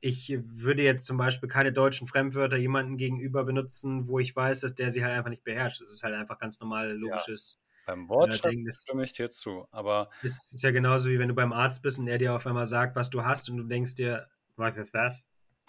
ich 0.01 0.34
würde 0.44 0.84
jetzt 0.84 1.06
zum 1.06 1.18
Beispiel 1.18 1.50
keine 1.50 1.74
deutschen 1.74 2.08
Fremdwörter 2.08 2.58
jemandem 2.58 2.98
gegenüber 2.98 3.44
benutzen, 3.44 4.08
wo 4.08 4.20
ich 4.20 4.36
weiß, 4.36 4.62
dass 4.62 4.75
der 4.75 4.91
sie 4.91 5.03
halt 5.03 5.13
einfach 5.13 5.29
nicht 5.29 5.44
beherrscht. 5.44 5.82
Es 5.82 5.91
ist 5.91 6.03
halt 6.03 6.15
einfach 6.15 6.38
ganz 6.38 6.60
normal 6.60 6.94
logisches. 6.94 7.60
Ja 7.60 7.70
beim 7.89 8.08
Wortschatz 8.08 8.53
ja, 8.56 8.72
stimme 8.72 9.03
ich 9.03 9.13
dir 9.13 9.32
zu, 9.32 9.68
aber. 9.72 10.12
Es 10.22 10.53
ist 10.53 10.62
ja 10.62 10.70
genauso 10.70 11.10
wie 11.10 11.18
wenn 11.18 11.29
du 11.29 11.34
beim 11.34 11.51
Arzt 11.51 11.82
bist 11.82 11.98
und 11.98 12.08
er 12.08 12.20
dir 12.20 12.36
auf 12.36 12.46
einmal 12.46 12.68
sagt, 12.68 12.96
was 12.96 13.10
du 13.10 13.25
hast 13.25 13.50
und 13.50 13.58
du 13.58 13.63
denkst 13.63 13.96
dir, 13.96 14.27
Was 14.58 14.77
ist 14.77 14.94
das? 14.94 15.24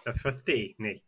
Das 0.04 0.20
verstehe 0.20 0.66
ich 0.66 0.78
nicht. 0.78 1.04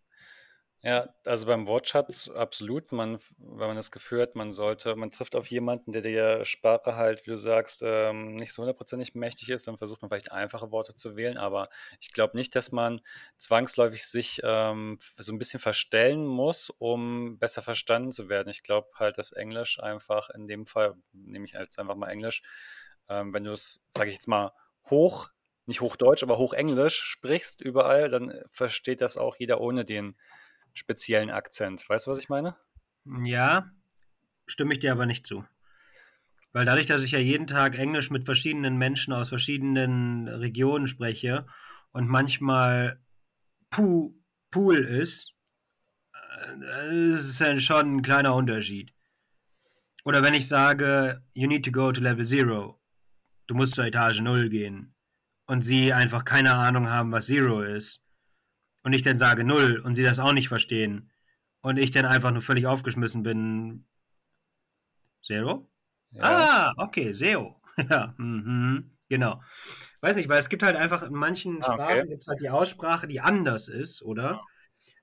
Ja, 0.85 1.09
also 1.27 1.47
beim 1.47 1.69
Wortschatz 1.69 2.29
absolut. 2.29 2.91
Man, 2.91 3.21
wenn 3.39 3.69
man 3.69 3.77
das 3.77 3.93
Gefühl 3.93 4.23
hat, 4.23 4.35
man 4.35 4.51
sollte, 4.51 4.97
man 4.97 5.11
trifft 5.11 5.37
auf 5.37 5.47
jemanden, 5.47 5.93
der 5.93 6.03
der 6.03 6.45
Sprache 6.45 6.97
halt, 6.97 7.25
wie 7.25 7.31
du 7.31 7.37
sagst, 7.37 7.83
ähm, 7.85 8.35
nicht 8.35 8.53
so 8.53 8.62
hundertprozentig 8.62 9.15
mächtig 9.15 9.49
ist, 9.51 9.69
dann 9.69 9.77
versucht 9.79 10.03
man 10.03 10.09
vielleicht 10.11 10.33
einfache 10.33 10.73
Worte 10.73 10.97
zu 10.97 11.15
wählen. 11.15 11.39
Aber 11.39 11.69
ich 12.01 12.11
glaube 12.12 12.37
nicht, 12.37 12.57
dass 12.57 12.73
man 12.73 13.01
zwangsläufig 13.39 14.05
sich 14.09 14.41
ähm, 14.43 14.99
so 15.21 15.33
ein 15.33 15.39
bisschen 15.39 15.61
verstellen 15.61 16.27
muss, 16.27 16.69
um 16.79 17.39
besser 17.39 17.62
verstanden 17.62 18.11
zu 18.11 18.29
werden. 18.29 18.49
Ich 18.49 18.65
glaube 18.65 18.89
halt, 18.97 19.19
dass 19.19 19.31
Englisch 19.31 19.79
einfach 19.79 20.31
in 20.31 20.49
dem 20.49 20.67
Fall, 20.67 20.95
nehme 21.12 21.45
ich 21.45 21.53
jetzt 21.53 21.79
einfach 21.79 21.95
mal 21.95 22.11
Englisch, 22.11 22.43
ähm, 23.09 23.33
wenn 23.33 23.45
du 23.45 23.53
es, 23.53 23.81
sage 23.91 24.09
ich 24.09 24.15
jetzt 24.15 24.27
mal, 24.29 24.53
hoch, 24.91 25.29
nicht 25.67 25.81
Hochdeutsch, 25.81 26.25
aber 26.25 26.39
Hochenglisch 26.39 26.97
sprichst 27.01 27.61
überall, 27.61 28.11
dann 28.11 28.35
versteht 28.51 29.01
das 29.01 29.17
auch 29.17 29.37
jeder 29.37 29.61
ohne 29.61 29.85
den 29.85 30.17
speziellen 30.75 31.31
Akzent. 31.31 31.88
Weißt 31.88 32.07
du, 32.07 32.11
was 32.11 32.19
ich 32.19 32.29
meine? 32.29 32.57
Ja, 33.25 33.71
stimme 34.47 34.75
ich 34.75 34.81
dir 34.81 34.93
aber 34.93 35.07
nicht 35.07 35.26
zu. 35.26 35.45
Weil 36.52 36.67
dadurch, 36.67 36.87
dass 36.87 37.02
ich 37.02 37.12
ja 37.12 37.19
jeden 37.19 37.47
Tag 37.47 37.79
Englisch 37.79 38.11
mit 38.11 38.25
verschiedenen 38.25 38.76
Menschen 38.76 39.12
aus 39.12 39.31
verschiedenen 39.31 40.29
Regionen 40.29 40.87
spreche 40.87 41.47
und 41.93 42.09
manchmal 42.09 43.00
Pu 43.71 44.14
Pool 44.50 44.79
ist, 44.79 45.35
äh, 46.12 47.14
ist 47.14 47.41
ja 47.41 47.59
schon 47.59 47.97
ein 47.97 48.02
kleiner 48.02 48.35
Unterschied. 48.35 48.93
Oder 50.05 50.23
wenn 50.23 50.35
ich 50.35 50.47
sage, 50.47 51.25
you 51.33 51.49
need 51.49 51.64
to 51.64 51.71
go 51.71 51.91
to 51.91 52.02
level 52.02 52.26
zero, 52.26 52.83
du 53.47 53.55
musst 53.55 53.75
zur 53.75 53.87
Etage 53.87 54.21
0 54.21 54.50
gehen 54.50 54.95
und 55.47 55.62
sie 55.62 55.93
einfach 55.93 56.25
keine 56.25 56.55
Ahnung 56.55 56.88
haben, 56.88 57.12
was 57.12 57.26
Zero 57.26 57.62
ist, 57.62 58.02
und 58.83 58.95
ich 58.95 59.03
dann 59.03 59.19
sage 59.19 59.45
null 59.45 59.81
und 59.85 59.95
sie 59.95 60.03
das 60.03 60.19
auch 60.19 60.33
nicht 60.33 60.49
verstehen 60.49 61.11
und 61.61 61.79
ich 61.79 61.91
dann 61.91 62.05
einfach 62.05 62.33
nur 62.33 62.43
völlig 62.43 62.67
aufgeschmissen 62.67 63.23
bin. 63.23 63.87
Zero? 65.23 65.71
Ja. 66.11 66.23
Ah, 66.23 66.75
okay, 66.77 67.12
Zero. 67.12 67.61
ja, 67.91 68.15
mhm, 68.19 68.97
genau. 69.09 69.41
Weiß 70.01 70.17
nicht, 70.17 70.29
weil 70.29 70.41
es 70.41 70.49
gibt 70.49 70.62
halt 70.62 70.77
einfach 70.77 71.05
in 71.05 71.15
manchen 71.15 71.62
ah, 71.62 71.65
Sprachen 71.65 72.01
okay. 72.01 72.09
gibt 72.09 72.27
halt 72.27 72.41
die 72.41 72.51
Aussprache, 72.51 73.07
die 73.07 73.21
anders 73.21 73.69
ist, 73.69 74.03
oder? 74.03 74.41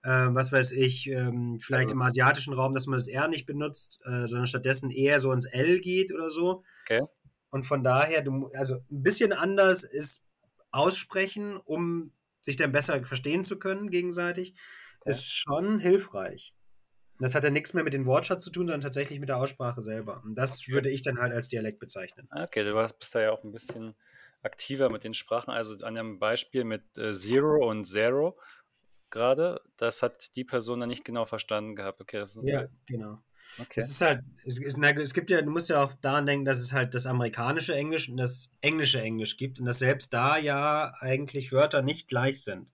Ja. 0.03 0.27
Äh, 0.27 0.33
was 0.33 0.51
weiß 0.51 0.73
ich, 0.73 1.07
ähm, 1.07 1.59
vielleicht 1.61 1.87
also. 1.87 1.95
im 1.95 2.01
asiatischen 2.01 2.53
Raum, 2.53 2.73
dass 2.73 2.85
man 2.85 2.99
das 2.99 3.07
R 3.07 3.27
nicht 3.27 3.45
benutzt, 3.45 4.01
äh, 4.05 4.27
sondern 4.27 4.47
stattdessen 4.47 4.91
eher 4.91 5.19
so 5.19 5.31
ins 5.31 5.45
L 5.45 5.79
geht 5.79 6.13
oder 6.13 6.29
so. 6.29 6.63
Okay. 6.83 7.05
Und 7.49 7.63
von 7.63 7.83
daher, 7.83 8.21
du, 8.21 8.49
also 8.53 8.75
ein 8.91 9.03
bisschen 9.03 9.33
anders 9.33 9.83
ist 9.83 10.25
aussprechen, 10.71 11.57
um 11.57 12.11
sich 12.41 12.55
dann 12.55 12.71
besser 12.71 13.03
verstehen 13.05 13.43
zu 13.43 13.59
können 13.59 13.89
gegenseitig, 13.89 14.55
ja. 15.05 15.11
ist 15.11 15.33
schon 15.33 15.79
hilfreich. 15.79 16.53
Das 17.19 17.35
hat 17.35 17.43
ja 17.43 17.49
nichts 17.49 17.73
mehr 17.73 17.83
mit 17.83 17.93
dem 17.93 18.05
Wortschatz 18.05 18.45
zu 18.45 18.49
tun, 18.49 18.67
sondern 18.67 18.81
tatsächlich 18.81 19.19
mit 19.19 19.27
der 19.27 19.37
Aussprache 19.37 19.81
selber. 19.81 20.21
Und 20.23 20.35
das 20.35 20.61
okay. 20.61 20.71
würde 20.71 20.89
ich 20.89 21.01
dann 21.01 21.19
halt 21.19 21.33
als 21.33 21.49
Dialekt 21.49 21.79
bezeichnen. 21.79 22.27
Ah, 22.29 22.43
okay, 22.43 22.63
du 22.63 22.73
bist 22.97 23.13
da 23.13 23.21
ja 23.21 23.31
auch 23.31 23.43
ein 23.43 23.51
bisschen 23.51 23.95
aktiver 24.41 24.89
mit 24.89 25.03
den 25.03 25.13
Sprachen. 25.13 25.51
Also 25.51 25.83
an 25.85 25.97
einem 25.97 26.19
Beispiel 26.19 26.63
mit 26.63 26.97
äh, 26.97 27.11
Zero 27.13 27.69
und 27.69 27.85
Zero 27.85 28.37
gerade, 29.09 29.61
das 29.77 30.01
hat 30.01 30.35
die 30.35 30.43
Person 30.43 30.79
dann 30.79 30.89
nicht 30.89 31.03
genau 31.03 31.25
verstanden 31.25 31.75
gehabt. 31.75 31.99
Okay, 31.99 32.19
das 32.19 32.37
ist 32.37 32.43
ja, 32.47 32.67
genau. 32.85 33.21
Okay. 33.57 33.81
Es 33.81 33.89
ist 33.89 34.01
halt, 34.01 34.21
es, 34.45 34.59
es, 34.59 34.75
es, 34.77 35.13
gibt 35.13 35.29
ja, 35.29 35.41
du 35.41 35.51
musst 35.51 35.69
ja 35.69 35.83
auch 35.83 35.93
daran 36.01 36.25
denken, 36.25 36.45
dass 36.45 36.59
es 36.59 36.71
halt 36.71 36.93
das 36.93 37.05
amerikanische 37.05 37.73
Englisch 37.73 38.09
und 38.09 38.17
das 38.17 38.53
englische 38.61 39.01
Englisch 39.01 39.37
gibt 39.37 39.59
und 39.59 39.65
dass 39.65 39.79
selbst 39.79 40.13
da 40.13 40.37
ja 40.37 40.93
eigentlich 40.99 41.51
Wörter 41.51 41.81
nicht 41.81 42.07
gleich 42.07 42.43
sind. 42.43 42.67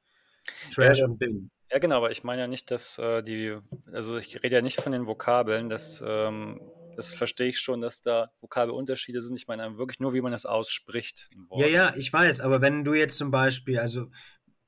Trash 0.73 0.99
ja, 0.99 1.05
und 1.05 1.19
Bin. 1.19 1.49
Ja, 1.71 1.79
genau, 1.79 1.97
aber 1.97 2.11
ich 2.11 2.23
meine 2.23 2.41
ja 2.41 2.47
nicht, 2.47 2.69
dass 2.69 2.99
äh, 2.99 3.23
die, 3.23 3.57
also 3.91 4.17
ich 4.17 4.43
rede 4.43 4.55
ja 4.55 4.61
nicht 4.61 4.81
von 4.81 4.91
den 4.91 5.07
Vokabeln, 5.07 5.69
das, 5.69 6.03
ähm, 6.05 6.61
das 6.95 7.13
verstehe 7.13 7.47
ich 7.47 7.59
schon, 7.59 7.81
dass 7.81 8.01
da 8.01 8.31
Vokabelunterschiede 8.41 9.21
sind. 9.21 9.35
Ich 9.35 9.47
meine 9.47 9.77
wirklich 9.77 9.99
nur, 9.99 10.13
wie 10.13 10.21
man 10.21 10.31
das 10.31 10.45
ausspricht. 10.45 11.29
Ja, 11.51 11.67
ja, 11.67 11.95
ich 11.95 12.11
weiß, 12.13 12.41
aber 12.41 12.61
wenn 12.61 12.83
du 12.83 12.93
jetzt 12.93 13.17
zum 13.17 13.31
Beispiel, 13.31 13.79
also 13.79 14.11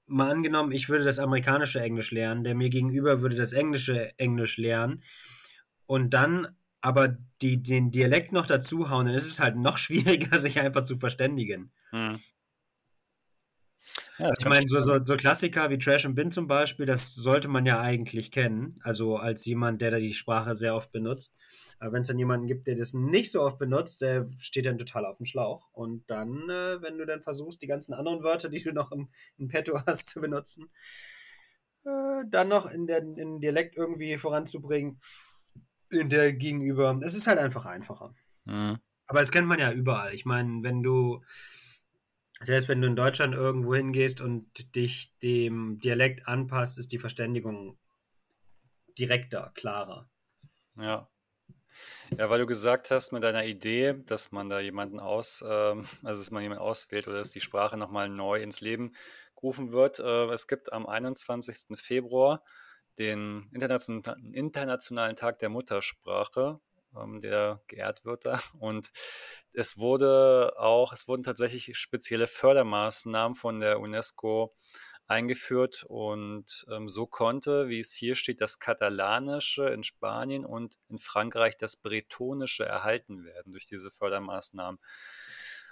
mal 0.07 0.31
angenommen, 0.31 0.71
ich 0.71 0.89
würde 0.89 1.05
das 1.05 1.19
amerikanische 1.19 1.79
Englisch 1.79 2.11
lernen, 2.11 2.43
der 2.43 2.55
mir 2.55 2.69
gegenüber 2.69 3.21
würde 3.21 3.35
das 3.35 3.53
englische 3.53 4.17
Englisch 4.17 4.57
lernen, 4.57 5.03
und 5.87 6.11
dann 6.11 6.55
aber 6.81 7.17
die, 7.41 7.61
den 7.61 7.91
Dialekt 7.91 8.31
noch 8.31 8.45
dazu 8.45 8.89
hauen, 8.89 9.07
dann 9.07 9.15
ist 9.15 9.27
es 9.27 9.39
halt 9.39 9.55
noch 9.57 9.77
schwieriger, 9.79 10.37
sich 10.39 10.59
einfach 10.59 10.83
zu 10.83 10.97
verständigen. 10.97 11.71
Hm. 11.89 12.19
Ja, 14.19 14.31
ich 14.37 14.45
meine, 14.45 14.67
so, 14.67 14.81
so, 14.81 14.99
so, 15.03 15.15
Klassiker 15.15 15.69
wie 15.69 15.77
Trash 15.77 16.05
und 16.05 16.15
Bin 16.15 16.31
zum 16.31 16.47
Beispiel, 16.47 16.85
das 16.85 17.13
sollte 17.13 17.47
man 17.47 17.65
ja 17.65 17.79
eigentlich 17.79 18.31
kennen. 18.31 18.79
Also 18.81 19.17
als 19.17 19.45
jemand, 19.45 19.81
der 19.81 19.91
da 19.91 19.97
die 19.99 20.13
Sprache 20.13 20.55
sehr 20.55 20.75
oft 20.75 20.91
benutzt. 20.91 21.35
Aber 21.79 21.93
wenn 21.93 22.01
es 22.01 22.07
dann 22.07 22.19
jemanden 22.19 22.47
gibt, 22.47 22.67
der 22.67 22.75
das 22.75 22.93
nicht 22.93 23.31
so 23.31 23.41
oft 23.41 23.57
benutzt, 23.59 24.01
der 24.01 24.27
steht 24.39 24.65
dann 24.65 24.77
total 24.77 25.05
auf 25.05 25.17
dem 25.17 25.25
Schlauch. 25.25 25.69
Und 25.71 26.09
dann, 26.09 26.49
äh, 26.49 26.81
wenn 26.81 26.97
du 26.97 27.05
dann 27.05 27.21
versuchst, 27.21 27.61
die 27.61 27.67
ganzen 27.67 27.93
anderen 27.93 28.23
Wörter, 28.23 28.49
die 28.49 28.63
du 28.63 28.73
noch 28.73 28.91
im, 28.91 29.09
im 29.37 29.47
Petto 29.47 29.79
hast, 29.85 30.09
zu 30.09 30.19
benutzen, 30.19 30.69
äh, 31.85 32.23
dann 32.27 32.47
noch 32.49 32.65
in 32.65 32.87
den 32.87 33.39
Dialekt 33.39 33.77
irgendwie 33.77 34.17
voranzubringen, 34.17 34.99
in 35.89 36.09
der 36.09 36.33
gegenüber. 36.33 36.99
Es 37.03 37.13
ist 37.13 37.27
halt 37.27 37.39
einfach 37.39 37.65
einfacher. 37.65 38.13
Mhm. 38.45 38.79
Aber 39.07 39.19
das 39.19 39.31
kennt 39.31 39.47
man 39.47 39.59
ja 39.59 39.71
überall. 39.71 40.13
Ich 40.13 40.25
meine, 40.25 40.63
wenn 40.63 40.83
du, 40.83 41.23
selbst 42.41 42.67
wenn 42.67 42.81
du 42.81 42.87
in 42.87 42.95
Deutschland 42.95 43.33
irgendwo 43.33 43.73
hingehst 43.73 44.21
und 44.21 44.75
dich 44.75 45.13
dem 45.23 45.79
Dialekt 45.79 46.27
anpasst, 46.27 46.77
ist 46.77 46.91
die 46.91 46.99
Verständigung 46.99 47.77
direkter, 48.97 49.51
klarer. 49.55 50.09
Ja. 50.75 51.09
Ja, 52.17 52.29
weil 52.29 52.39
du 52.39 52.47
gesagt 52.47 52.89
hast 52.89 53.11
mit 53.11 53.23
deiner 53.23 53.45
Idee, 53.45 53.93
dass 54.05 54.31
man 54.31 54.49
da 54.49 54.59
jemanden 54.59 54.99
aus, 54.99 55.43
ähm, 55.47 55.85
also 56.03 56.21
dass 56.21 56.31
man 56.31 56.41
jemanden 56.41 56.63
auswählt 56.63 57.07
oder 57.07 57.17
dass 57.17 57.31
die 57.31 57.41
Sprache 57.41 57.77
nochmal 57.77 58.09
neu 58.09 58.41
ins 58.41 58.61
Leben 58.61 58.93
gerufen 59.35 59.71
wird. 59.71 59.99
Äh, 59.99 60.25
es 60.31 60.47
gibt 60.47 60.73
am 60.73 60.87
21. 60.87 61.77
Februar 61.77 62.43
den 62.99 63.49
Internationalen, 63.53 64.33
Internationalen 64.33 65.15
Tag 65.15 65.39
der 65.39 65.49
Muttersprache, 65.49 66.59
ähm, 66.95 67.19
der 67.19 67.61
geehrt 67.67 68.05
wird 68.05 68.25
da. 68.25 68.41
Und 68.59 68.91
es 69.53 69.77
wurde 69.77 70.53
auch, 70.57 70.93
es 70.93 71.07
wurden 71.07 71.23
tatsächlich 71.23 71.77
spezielle 71.77 72.27
Fördermaßnahmen 72.27 73.35
von 73.35 73.59
der 73.59 73.79
UNESCO 73.79 74.51
eingeführt 75.07 75.85
und 75.87 76.65
ähm, 76.69 76.89
so 76.89 77.07
konnte, 77.07 77.69
wie 77.69 77.79
es 77.79 77.93
hier 77.93 78.15
steht, 78.15 78.41
das 78.41 78.59
Katalanische 78.59 79.69
in 79.69 79.83
Spanien 79.83 80.45
und 80.45 80.79
in 80.89 80.97
Frankreich 80.97 81.55
das 81.55 81.77
Bretonische 81.77 82.65
erhalten 82.65 83.23
werden 83.23 83.53
durch 83.53 83.67
diese 83.67 83.89
Fördermaßnahmen. 83.89 84.79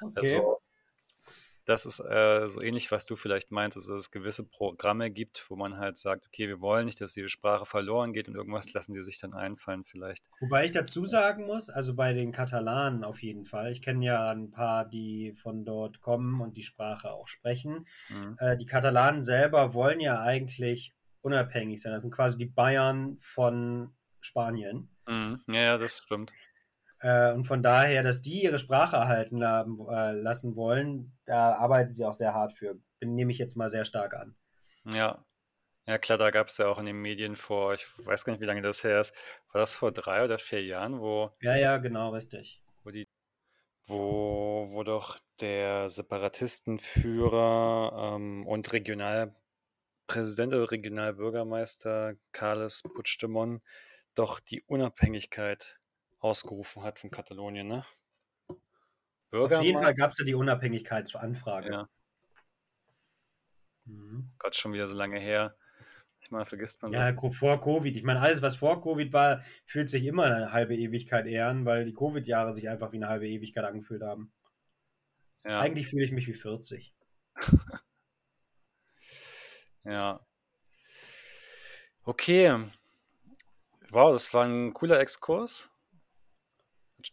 Okay. 0.02 0.38
Also 0.38 0.62
das 1.66 1.86
ist 1.86 2.00
äh, 2.00 2.48
so 2.48 2.62
ähnlich, 2.62 2.92
was 2.92 3.06
du 3.06 3.16
vielleicht 3.16 3.52
meinst, 3.52 3.76
also 3.78 3.94
dass 3.94 4.04
es 4.04 4.12
gewisse 4.12 4.44
Programme 4.44 5.10
gibt, 5.10 5.50
wo 5.50 5.56
man 5.56 5.78
halt 5.78 5.98
sagt, 5.98 6.28
okay, 6.28 6.48
wir 6.48 6.62
wollen 6.62 6.86
nicht, 6.86 7.02
dass 7.02 7.14
diese 7.14 7.30
Sprache 7.30 7.66
verloren 7.66 8.14
geht 8.14 8.28
und 8.28 8.36
irgendwas 8.36 8.72
lassen 8.74 8.94
die 8.94 9.02
sich 9.02 9.20
dann 9.20 9.34
einfallen 9.34 9.84
vielleicht. 9.84 10.30
Wobei 10.40 10.66
ich 10.66 10.72
dazu 10.72 11.06
sagen 11.06 11.46
muss, 11.46 11.70
also 11.70 11.96
bei 11.96 12.14
den 12.14 12.32
Katalanen 12.32 13.04
auf 13.04 13.22
jeden 13.24 13.46
Fall, 13.46 13.72
ich 13.72 13.82
kenne 13.82 14.06
ja 14.06 14.30
ein 14.30 14.52
paar, 14.52 14.86
die 14.86 15.34
von 15.34 15.66
dort 15.66 16.02
kommen 16.02 16.40
und 16.40 16.56
die 16.56 16.64
Sprache 16.64 17.12
auch 17.12 17.28
sprechen. 17.28 17.88
Mhm. 18.10 18.38
Äh, 18.40 18.58
die 18.58 18.68
Katalanen 18.68 19.24
selber 19.24 19.74
wollen 19.74 20.00
ja 20.00 20.22
eigentlich 20.22 20.94
unabhängig 21.22 21.82
sein. 21.82 21.92
Das 21.92 22.04
sind 22.04 22.14
quasi 22.14 22.38
die 22.38 22.46
Bayern 22.46 23.18
von 23.20 23.92
Spanien. 24.22 24.90
Mhm. 25.08 25.42
Ja, 25.48 25.62
ja, 25.62 25.78
das 25.78 25.98
stimmt. 25.98 26.32
Äh, 27.00 27.34
und 27.34 27.46
von 27.46 27.64
daher, 27.64 28.04
dass 28.04 28.22
die 28.22 28.44
ihre 28.44 28.60
Sprache 28.60 28.96
erhalten 28.98 29.44
haben, 29.44 29.80
äh, 29.90 30.14
lassen 30.14 30.56
wollen, 30.56 31.15
da 31.26 31.56
arbeiten 31.56 31.94
sie 31.94 32.06
auch 32.06 32.14
sehr 32.14 32.34
hart 32.34 32.54
für. 32.54 32.80
Nehme 33.02 33.32
ich 33.32 33.38
jetzt 33.38 33.56
mal 33.56 33.70
sehr 33.70 33.86
stark 33.86 34.16
an. 34.16 34.36
Ja. 34.86 35.26
Ja, 35.88 36.00
klar, 36.00 36.18
da 36.18 36.32
gab 36.32 36.48
es 36.48 36.58
ja 36.58 36.68
auch 36.68 36.80
in 36.80 36.88
den 36.88 37.00
Medien 37.00 37.36
vor, 37.36 37.76
ich 37.76 37.86
weiß 38.00 38.26
gar 38.26 38.34
nicht, 38.34 38.42
wie 38.42 38.46
lange 38.46 38.64
das 38.64 38.84
her 38.84 39.02
ist, 39.02 39.14
war 39.52 39.62
das 39.62 39.76
vor 39.76 39.92
drei 39.92 40.24
oder 40.24 40.40
vier 40.40 40.64
Jahren, 40.64 41.00
wo. 41.00 41.30
Ja, 41.42 41.56
ja, 41.56 41.78
genau, 41.78 42.10
richtig. 42.10 42.64
Wo 42.84 42.90
die 42.90 43.08
wo, 43.88 44.68
wo 44.72 44.84
doch 44.84 45.20
der 45.40 45.90
Separatistenführer 45.90 48.16
ähm, 48.16 48.48
und 48.48 48.74
Regionalpräsident 48.74 50.54
oder 50.54 50.72
Regionalbürgermeister 50.72 52.16
Carles 52.32 52.82
Puigdemont 52.82 53.62
doch 54.16 54.40
die 54.40 54.64
Unabhängigkeit 54.64 55.80
ausgerufen 56.20 56.82
hat 56.84 57.00
von 57.00 57.12
Katalonien, 57.12 57.68
ne? 57.68 57.86
Bürger 59.36 59.60
Auf 59.60 59.66
jeden 59.66 59.82
Fall 59.82 59.94
gab 59.94 60.12
es 60.12 60.18
ja 60.18 60.24
die 60.24 60.34
Unabhängigkeitsanfrage. 60.34 61.70
Ja. 61.70 61.90
Mhm. 63.84 64.32
Gott, 64.40 64.56
schon 64.56 64.72
wieder 64.72 64.88
so 64.88 64.96
lange 64.96 65.20
her. 65.20 65.58
Ich 66.22 66.32
meine, 66.32 66.46
vergisst 66.46 66.82
man. 66.82 66.94
Ja, 66.94 67.14
so. 67.14 67.32
vor 67.32 67.60
Covid. 67.60 67.98
Ich 67.98 68.04
meine, 68.04 68.22
alles, 68.22 68.42
was 68.42 68.56
vor 68.56 68.82
Covid 68.82 69.12
war, 69.12 69.44
fühlt 69.66 69.90
sich 69.90 70.06
immer 70.06 70.24
eine 70.24 70.54
halbe 70.54 70.76
Ewigkeit 70.76 71.26
eher 71.26 71.50
an, 71.50 71.66
weil 71.66 71.84
die 71.84 71.94
Covid-Jahre 71.94 72.54
sich 72.54 72.70
einfach 72.70 72.94
wie 72.94 72.98
eine 72.98 73.10
halbe 73.10 73.28
Ewigkeit 73.28 73.66
angefühlt 73.66 74.04
haben. 74.04 74.32
Ja. 75.44 75.60
Eigentlich 75.60 75.88
fühle 75.88 76.06
ich 76.06 76.14
mich 76.14 76.28
wie 76.28 76.34
40. 76.34 76.96
Ja. 79.84 80.20
Okay. 82.06 82.58
Wow, 83.92 84.14
das 84.14 84.34
war 84.34 84.46
ein 84.46 84.74
cooler 84.74 85.00
Exkurs. 85.00 85.70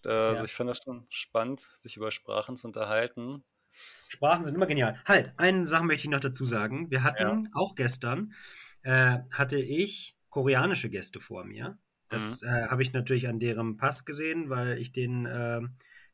Äh, 0.05 0.09
also 0.11 0.41
Ja. 0.41 0.45
ich 0.45 0.55
finde 0.55 0.71
das 0.73 0.83
schon 0.83 1.07
spannend, 1.11 1.61
sich 1.61 1.97
über 1.97 2.11
Sprachen 2.11 2.57
zu 2.57 2.67
unterhalten. 2.67 3.45
Sprachen 4.09 4.43
sind 4.43 4.55
immer 4.55 4.67
genial. 4.67 5.01
Halt, 5.07 5.33
eine 5.39 5.67
Sache 5.67 5.85
möchte 5.85 6.05
ich 6.07 6.11
noch 6.11 6.21
dazu 6.21 6.45
sagen. 6.45 6.91
Wir 6.91 6.99
Ja. 6.99 7.05
hatten 7.05 7.49
auch 7.55 7.75
gestern, 7.75 8.35
äh, 8.83 9.19
hatte 9.33 9.59
ich 9.59 10.17
koreanische 10.29 10.91
Gäste 10.91 11.21
vor 11.21 11.45
mir. 11.45 11.79
Das 12.11 12.43
Mhm. 12.43 12.49
äh, 12.49 12.69
habe 12.69 12.83
ich 12.83 12.93
natürlich 12.93 13.29
an 13.29 13.39
deren 13.41 13.77
Pass 13.79 14.05
gesehen, 14.05 14.51
weil 14.51 14.79
ich 14.79 14.93
den 14.93 15.25
äh, 15.27 15.61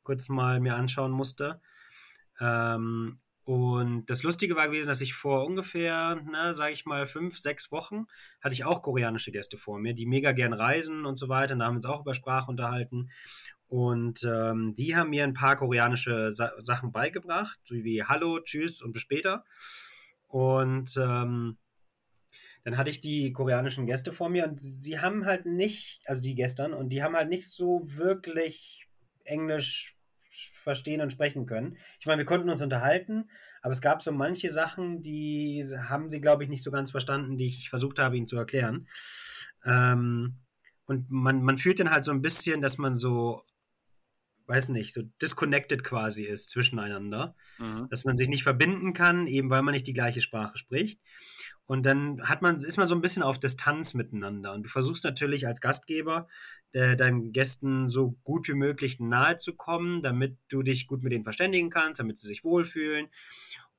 kurz 0.04 0.28
mal 0.28 0.60
mir 0.60 0.76
anschauen 0.76 1.10
musste. 1.10 1.60
Ähm, 2.40 3.20
und 3.44 4.04
das 4.10 4.22
Lustige 4.22 4.56
war 4.56 4.66
gewesen, 4.68 4.88
dass 4.88 5.00
ich 5.00 5.14
vor 5.14 5.46
ungefähr, 5.46 6.20
na, 6.30 6.52
sage 6.52 6.74
ich 6.74 6.84
mal, 6.84 7.06
fünf, 7.06 7.38
sechs 7.38 7.72
Wochen 7.72 8.06
hatte 8.42 8.52
ich 8.52 8.64
auch 8.64 8.82
koreanische 8.82 9.32
Gäste 9.32 9.56
vor 9.56 9.78
mir, 9.78 9.94
die 9.94 10.04
mega 10.06 10.32
gern 10.32 10.52
reisen 10.52 11.06
und 11.06 11.18
so 11.18 11.28
weiter. 11.30 11.54
Und 11.54 11.60
da 11.60 11.64
haben 11.66 11.74
wir 11.74 11.78
uns 11.78 11.86
auch 11.86 12.02
über 12.02 12.14
Sprache 12.14 12.50
unterhalten. 12.50 13.10
Und 13.68 14.24
ähm, 14.24 14.74
die 14.74 14.96
haben 14.96 15.10
mir 15.10 15.24
ein 15.24 15.34
paar 15.34 15.56
koreanische 15.56 16.32
Sa 16.34 16.52
Sachen 16.58 16.90
beigebracht, 16.90 17.60
wie 17.68 18.02
Hallo, 18.02 18.40
Tschüss 18.40 18.80
und 18.80 18.92
bis 18.92 19.02
später. 19.02 19.44
Und 20.26 20.96
ähm, 20.96 21.58
dann 22.64 22.76
hatte 22.76 22.90
ich 22.90 23.00
die 23.00 23.32
koreanischen 23.32 23.86
Gäste 23.86 24.12
vor 24.12 24.30
mir 24.30 24.48
und 24.48 24.58
sie 24.58 24.80
sie 24.80 25.00
haben 25.00 25.26
halt 25.26 25.46
nicht, 25.46 26.00
also 26.06 26.22
die 26.22 26.34
gestern, 26.34 26.72
und 26.72 26.90
die 26.90 27.02
haben 27.02 27.14
halt 27.14 27.28
nicht 27.28 27.50
so 27.50 27.82
wirklich 27.84 28.86
Englisch 29.24 29.96
verstehen 30.30 31.00
und 31.00 31.12
sprechen 31.12 31.46
können. 31.46 31.76
Ich 32.00 32.06
meine, 32.06 32.18
wir 32.18 32.26
konnten 32.26 32.48
uns 32.48 32.62
unterhalten, 32.62 33.30
aber 33.62 33.72
es 33.72 33.80
gab 33.80 34.02
so 34.02 34.12
manche 34.12 34.50
Sachen, 34.50 35.02
die 35.02 35.66
haben 35.88 36.08
sie, 36.10 36.20
glaube 36.20 36.44
ich, 36.44 36.48
nicht 36.48 36.62
so 36.62 36.70
ganz 36.70 36.90
verstanden, 36.90 37.36
die 37.36 37.48
ich 37.48 37.70
versucht 37.70 37.98
habe, 37.98 38.16
ihnen 38.16 38.26
zu 38.26 38.36
erklären. 38.36 38.88
Ähm, 39.64 40.36
und 40.86 41.10
man, 41.10 41.42
man 41.42 41.58
fühlt 41.58 41.80
dann 41.80 41.90
halt 41.90 42.04
so 42.04 42.12
ein 42.12 42.22
bisschen, 42.22 42.62
dass 42.62 42.78
man 42.78 42.96
so, 42.96 43.42
weiß 44.48 44.70
nicht, 44.70 44.94
so 44.94 45.02
disconnected 45.20 45.84
quasi 45.84 46.24
ist 46.24 46.50
zwischeneinander. 46.50 47.36
Mhm. 47.58 47.88
Dass 47.90 48.04
man 48.04 48.16
sich 48.16 48.28
nicht 48.28 48.42
verbinden 48.42 48.94
kann, 48.94 49.26
eben 49.26 49.50
weil 49.50 49.62
man 49.62 49.74
nicht 49.74 49.86
die 49.86 49.92
gleiche 49.92 50.20
Sprache 50.20 50.56
spricht. 50.56 51.00
Und 51.66 51.84
dann 51.84 52.26
hat 52.26 52.40
man, 52.40 52.56
ist 52.56 52.78
man 52.78 52.88
so 52.88 52.94
ein 52.94 53.02
bisschen 53.02 53.22
auf 53.22 53.38
Distanz 53.38 53.92
miteinander. 53.92 54.54
Und 54.54 54.62
du 54.62 54.70
versuchst 54.70 55.04
natürlich 55.04 55.46
als 55.46 55.60
Gastgeber 55.60 56.26
äh, 56.72 56.96
deinen 56.96 57.32
Gästen 57.32 57.90
so 57.90 58.16
gut 58.24 58.48
wie 58.48 58.54
möglich 58.54 59.00
nahe 59.00 59.36
zu 59.36 59.54
kommen, 59.54 60.02
damit 60.02 60.38
du 60.48 60.62
dich 60.62 60.86
gut 60.86 61.02
mit 61.02 61.12
denen 61.12 61.24
verständigen 61.24 61.68
kannst, 61.68 62.00
damit 62.00 62.18
sie 62.18 62.26
sich 62.26 62.42
wohlfühlen. 62.42 63.08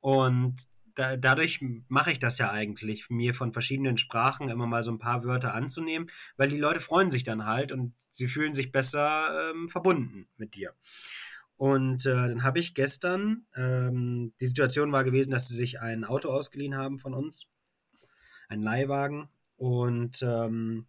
Und 0.02 0.68
da, 1.00 1.16
dadurch 1.16 1.64
mache 1.88 2.12
ich 2.12 2.20
das 2.20 2.38
ja 2.40 2.52
eigentlich, 2.52 3.10
mir 3.10 3.34
von 3.34 3.54
verschiedenen 3.54 3.98
Sprachen 3.98 4.50
immer 4.50 4.68
mal 4.68 4.84
so 4.84 4.92
ein 4.92 5.00
paar 5.00 5.24
Wörter 5.24 5.54
anzunehmen, 5.54 6.12
weil 6.36 6.50
die 6.50 6.58
Leute 6.58 6.82
freuen 6.82 7.10
sich 7.10 7.24
dann 7.24 7.46
halt 7.46 7.72
und 7.72 7.94
sie 8.12 8.28
fühlen 8.28 8.54
sich 8.54 8.74
besser 8.74 9.52
ähm, 9.52 9.70
verbunden 9.70 10.28
mit 10.36 10.56
dir. 10.56 10.74
Und 11.56 12.06
äh, 12.06 12.14
dann 12.14 12.44
habe 12.44 12.60
ich 12.60 12.74
gestern, 12.74 13.46
ähm, 13.56 14.34
die 14.42 14.48
Situation 14.48 14.92
war 14.92 15.06
gewesen, 15.06 15.32
dass 15.32 15.48
sie 15.48 15.56
sich 15.56 15.80
ein 15.80 16.04
Auto 16.04 16.30
ausgeliehen 16.30 16.76
haben 16.76 17.00
von 17.00 17.14
uns, 17.14 17.50
einen 18.50 18.64
Leihwagen. 18.64 19.30
Und 19.56 20.22
ähm, 20.22 20.88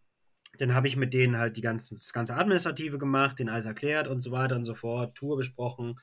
dann 0.58 0.74
habe 0.74 0.88
ich 0.88 0.96
mit 0.96 1.14
denen 1.14 1.38
halt 1.38 1.56
die 1.56 1.60
ganzen, 1.60 1.94
das 1.94 2.12
ganze 2.12 2.34
Administrative 2.36 2.98
gemacht, 2.98 3.38
den 3.38 3.48
alles 3.48 3.66
erklärt 3.66 4.08
und 4.08 4.20
so 4.20 4.32
weiter 4.32 4.56
und 4.56 4.64
so 4.64 4.74
fort, 4.74 5.14
Tour 5.14 5.36
besprochen. 5.36 5.98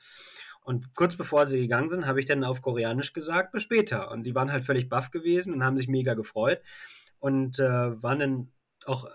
Und 0.68 0.94
kurz 0.94 1.16
bevor 1.16 1.46
sie 1.46 1.60
gegangen 1.62 1.88
sind, 1.88 2.06
habe 2.06 2.20
ich 2.20 2.26
dann 2.26 2.44
auf 2.44 2.60
Koreanisch 2.60 3.14
gesagt, 3.14 3.52
bis 3.52 3.62
später. 3.62 4.10
Und 4.10 4.24
die 4.24 4.34
waren 4.34 4.52
halt 4.52 4.64
völlig 4.64 4.90
baff 4.90 5.10
gewesen 5.10 5.54
und 5.54 5.64
haben 5.64 5.78
sich 5.78 5.88
mega 5.88 6.12
gefreut. 6.12 6.60
Und 7.18 7.58
äh, 7.58 8.02
waren 8.02 8.18
dann 8.18 8.52
auch 8.84 9.08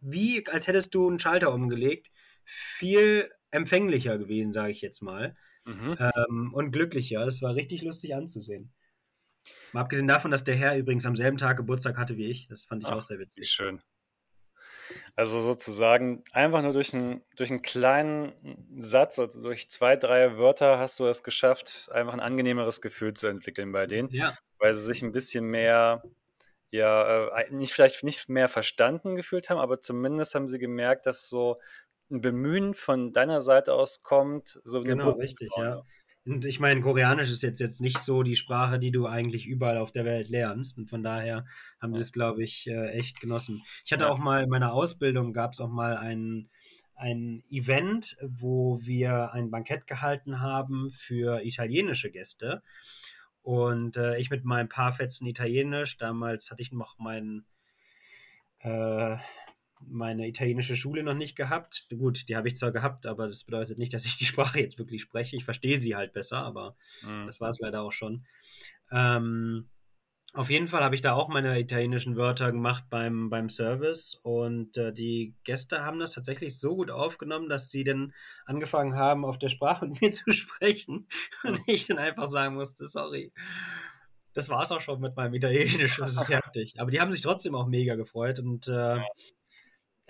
wie, 0.00 0.46
als 0.46 0.68
hättest 0.68 0.94
du 0.94 1.08
einen 1.08 1.18
Schalter 1.18 1.52
umgelegt, 1.52 2.12
viel 2.44 3.28
empfänglicher 3.50 4.16
gewesen, 4.16 4.52
sage 4.52 4.70
ich 4.70 4.80
jetzt 4.80 5.02
mal. 5.02 5.34
Mhm. 5.64 5.96
Ähm, 5.98 6.54
und 6.54 6.70
glücklicher. 6.70 7.24
Das 7.24 7.42
war 7.42 7.56
richtig 7.56 7.82
lustig 7.82 8.14
anzusehen. 8.14 8.72
Mal 9.72 9.80
abgesehen 9.80 10.06
davon, 10.06 10.30
dass 10.30 10.44
der 10.44 10.54
Herr 10.54 10.78
übrigens 10.78 11.04
am 11.04 11.16
selben 11.16 11.36
Tag 11.36 11.56
Geburtstag 11.56 11.98
hatte 11.98 12.16
wie 12.16 12.26
ich. 12.30 12.46
Das 12.46 12.62
fand 12.62 12.84
ich 12.84 12.88
Ach, 12.88 12.98
auch 12.98 13.02
sehr 13.02 13.18
witzig. 13.18 13.48
schön. 13.48 13.80
Also 15.16 15.40
sozusagen 15.40 16.24
einfach 16.32 16.62
nur 16.62 16.72
durch 16.72 16.94
einen, 16.94 17.22
durch 17.36 17.50
einen 17.50 17.62
kleinen 17.62 18.32
Satz, 18.78 19.18
also 19.18 19.42
durch 19.42 19.70
zwei, 19.70 19.96
drei 19.96 20.36
Wörter 20.38 20.78
hast 20.78 20.98
du 21.00 21.06
es 21.06 21.22
geschafft, 21.22 21.90
einfach 21.92 22.12
ein 22.12 22.20
angenehmeres 22.20 22.80
Gefühl 22.80 23.14
zu 23.14 23.26
entwickeln 23.26 23.72
bei 23.72 23.86
denen, 23.86 24.10
Ja, 24.10 24.36
weil 24.58 24.74
sie 24.74 24.82
sich 24.84 25.02
ein 25.02 25.12
bisschen 25.12 25.44
mehr, 25.46 26.02
ja, 26.70 27.28
äh, 27.38 27.50
nicht 27.52 27.72
vielleicht 27.74 28.04
nicht 28.04 28.28
mehr 28.28 28.48
verstanden 28.48 29.16
gefühlt 29.16 29.50
haben, 29.50 29.58
aber 29.58 29.80
zumindest 29.80 30.34
haben 30.34 30.48
sie 30.48 30.58
gemerkt, 30.58 31.06
dass 31.06 31.28
so 31.28 31.60
ein 32.10 32.20
Bemühen 32.20 32.74
von 32.74 33.12
deiner 33.12 33.40
Seite 33.40 33.74
aus 33.74 34.02
kommt, 34.02 34.60
so 34.64 34.82
genau, 34.82 35.12
richtig, 35.12 35.50
ja. 35.56 35.82
Und 36.24 36.44
ich 36.44 36.60
meine, 36.60 36.80
Koreanisch 36.80 37.30
ist 37.30 37.42
jetzt, 37.42 37.58
jetzt 37.58 37.80
nicht 37.80 37.98
so 37.98 38.22
die 38.22 38.36
Sprache, 38.36 38.78
die 38.78 38.92
du 38.92 39.06
eigentlich 39.06 39.46
überall 39.46 39.78
auf 39.78 39.90
der 39.90 40.04
Welt 40.04 40.28
lernst. 40.28 40.78
Und 40.78 40.88
von 40.88 41.02
daher 41.02 41.44
haben 41.80 41.94
sie 41.94 42.00
es, 42.00 42.12
glaube 42.12 42.44
ich, 42.44 42.68
äh, 42.68 42.90
echt 42.90 43.20
genossen. 43.20 43.62
Ich 43.84 43.92
hatte 43.92 44.08
auch 44.08 44.18
mal 44.18 44.44
in 44.44 44.48
meiner 44.48 44.72
Ausbildung, 44.72 45.32
gab 45.32 45.52
es 45.52 45.60
auch 45.60 45.68
mal 45.68 45.96
ein, 45.96 46.48
ein 46.94 47.42
Event, 47.50 48.16
wo 48.22 48.80
wir 48.82 49.32
ein 49.32 49.50
Bankett 49.50 49.88
gehalten 49.88 50.40
haben 50.40 50.92
für 50.92 51.44
italienische 51.44 52.10
Gäste. 52.12 52.62
Und 53.42 53.96
äh, 53.96 54.18
ich 54.18 54.30
mit 54.30 54.44
meinem 54.44 54.68
paar 54.68 54.92
Fetzen 54.92 55.26
Italienisch, 55.26 55.96
damals 55.96 56.52
hatte 56.52 56.62
ich 56.62 56.70
noch 56.70 56.98
meinen, 56.98 57.44
äh, 58.60 59.16
meine 59.88 60.28
italienische 60.28 60.76
Schule 60.76 61.02
noch 61.02 61.14
nicht 61.14 61.36
gehabt. 61.36 61.86
Gut, 61.90 62.28
die 62.28 62.36
habe 62.36 62.48
ich 62.48 62.56
zwar 62.56 62.72
gehabt, 62.72 63.06
aber 63.06 63.26
das 63.28 63.44
bedeutet 63.44 63.78
nicht, 63.78 63.92
dass 63.94 64.04
ich 64.04 64.16
die 64.16 64.24
Sprache 64.26 64.60
jetzt 64.60 64.78
wirklich 64.78 65.02
spreche. 65.02 65.36
Ich 65.36 65.44
verstehe 65.44 65.78
sie 65.78 65.94
halt 65.96 66.12
besser, 66.12 66.38
aber 66.38 66.76
Mhm. 67.02 67.26
das 67.26 67.40
war 67.40 67.50
es 67.50 67.58
leider 67.60 67.82
auch 67.82 67.92
schon. 67.92 68.26
Ähm, 68.90 69.68
auf 70.34 70.48
jeden 70.48 70.68
Fall 70.68 70.82
habe 70.82 70.94
ich 70.94 71.02
da 71.02 71.12
auch 71.12 71.28
meine 71.28 71.60
italienischen 71.60 72.16
Wörter 72.16 72.52
gemacht 72.52 72.84
beim, 72.88 73.28
beim 73.28 73.50
Service 73.50 74.18
und 74.22 74.78
äh, 74.78 74.92
die 74.92 75.34
Gäste 75.44 75.84
haben 75.84 75.98
das 75.98 76.12
tatsächlich 76.12 76.58
so 76.58 76.74
gut 76.74 76.90
aufgenommen, 76.90 77.50
dass 77.50 77.68
sie 77.68 77.84
dann 77.84 78.14
angefangen 78.46 78.94
haben, 78.94 79.26
auf 79.26 79.38
der 79.38 79.50
Sprache 79.50 79.86
mit 79.88 80.00
mir 80.00 80.10
zu 80.10 80.32
sprechen 80.32 81.06
und 81.44 81.60
Mhm. 81.60 81.64
ich 81.66 81.86
dann 81.86 81.98
einfach 81.98 82.30
sagen 82.30 82.54
musste, 82.54 82.86
sorry. 82.86 83.32
Das 84.34 84.48
war 84.48 84.62
es 84.62 84.72
auch 84.72 84.80
schon 84.80 85.00
mit 85.00 85.14
meinem 85.16 85.34
Italienisch, 85.34 85.96
das 85.98 86.14
ist 86.16 86.24
fertig. 86.26 86.80
Aber 86.80 86.90
die 86.90 87.00
haben 87.00 87.12
sich 87.12 87.20
trotzdem 87.20 87.54
auch 87.54 87.66
mega 87.66 87.96
gefreut 87.96 88.38
und 88.38 88.68
äh. 88.68 89.00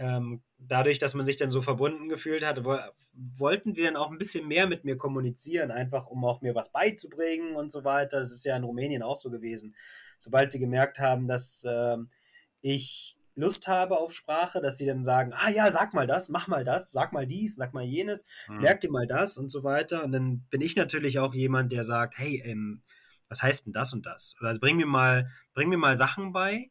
Ähm, 0.02 0.42
dadurch, 0.58 0.98
dass 0.98 1.14
man 1.14 1.24
sich 1.24 1.36
dann 1.36 1.50
so 1.50 1.62
verbunden 1.62 2.08
gefühlt 2.08 2.44
hat, 2.44 2.64
wo, 2.64 2.76
wollten 3.12 3.72
sie 3.72 3.84
dann 3.84 3.96
auch 3.96 4.10
ein 4.10 4.18
bisschen 4.18 4.48
mehr 4.48 4.66
mit 4.66 4.84
mir 4.84 4.96
kommunizieren, 4.96 5.70
einfach 5.70 6.08
um 6.08 6.24
auch 6.24 6.40
mir 6.40 6.56
was 6.56 6.72
beizubringen 6.72 7.54
und 7.54 7.70
so 7.70 7.84
weiter. 7.84 8.18
Das 8.18 8.32
ist 8.32 8.44
ja 8.44 8.56
in 8.56 8.64
Rumänien 8.64 9.04
auch 9.04 9.16
so 9.16 9.30
gewesen. 9.30 9.76
Sobald 10.18 10.50
sie 10.50 10.58
gemerkt 10.58 10.98
haben, 10.98 11.28
dass 11.28 11.64
ähm, 11.68 12.10
ich 12.60 13.16
Lust 13.36 13.68
habe 13.68 13.98
auf 13.98 14.12
Sprache, 14.12 14.60
dass 14.60 14.76
sie 14.76 14.86
dann 14.86 15.04
sagen, 15.04 15.32
ah 15.34 15.50
ja, 15.50 15.70
sag 15.70 15.94
mal 15.94 16.06
das, 16.08 16.28
mach 16.28 16.48
mal 16.48 16.64
das, 16.64 16.90
sag 16.90 17.12
mal 17.12 17.26
dies, 17.26 17.54
sag 17.54 17.72
mal 17.72 17.84
jenes, 17.84 18.26
Mhm. 18.48 18.60
merk 18.60 18.80
dir 18.80 18.90
mal 18.90 19.06
das 19.06 19.38
und 19.38 19.50
so 19.50 19.62
weiter. 19.62 20.02
Und 20.02 20.10
dann 20.12 20.40
bin 20.50 20.60
ich 20.60 20.74
natürlich 20.74 21.20
auch 21.20 21.32
jemand, 21.32 21.72
der 21.72 21.84
sagt, 21.84 22.18
hey, 22.18 22.42
ähm, 22.44 22.82
was 23.28 23.40
heißt 23.42 23.66
denn 23.66 23.72
das 23.72 23.92
und 23.92 24.04
das? 24.04 24.34
Oder 24.40 24.58
bring 24.58 24.76
mir 24.76 24.86
mal, 24.86 25.30
bring 25.54 25.68
mir 25.68 25.78
mal 25.78 25.96
Sachen 25.96 26.32
bei. 26.32 26.70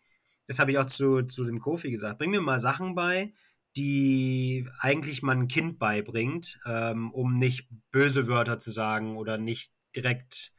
Das 0.51 0.59
habe 0.59 0.73
ich 0.73 0.77
auch 0.79 0.85
zu, 0.85 1.21
zu 1.21 1.45
dem 1.45 1.61
Kofi 1.61 1.91
gesagt. 1.91 2.19
Bring 2.19 2.31
mir 2.31 2.41
mal 2.41 2.59
Sachen 2.59 2.93
bei, 2.93 3.31
die 3.77 4.67
eigentlich 4.79 5.21
man 5.21 5.43
ein 5.43 5.47
Kind 5.47 5.79
beibringt, 5.79 6.59
ähm, 6.65 7.09
um 7.13 7.37
nicht 7.37 7.69
böse 7.91 8.27
Wörter 8.27 8.59
zu 8.59 8.69
sagen 8.69 9.15
oder 9.15 9.37
nicht 9.37 9.71
direkt 9.95 10.51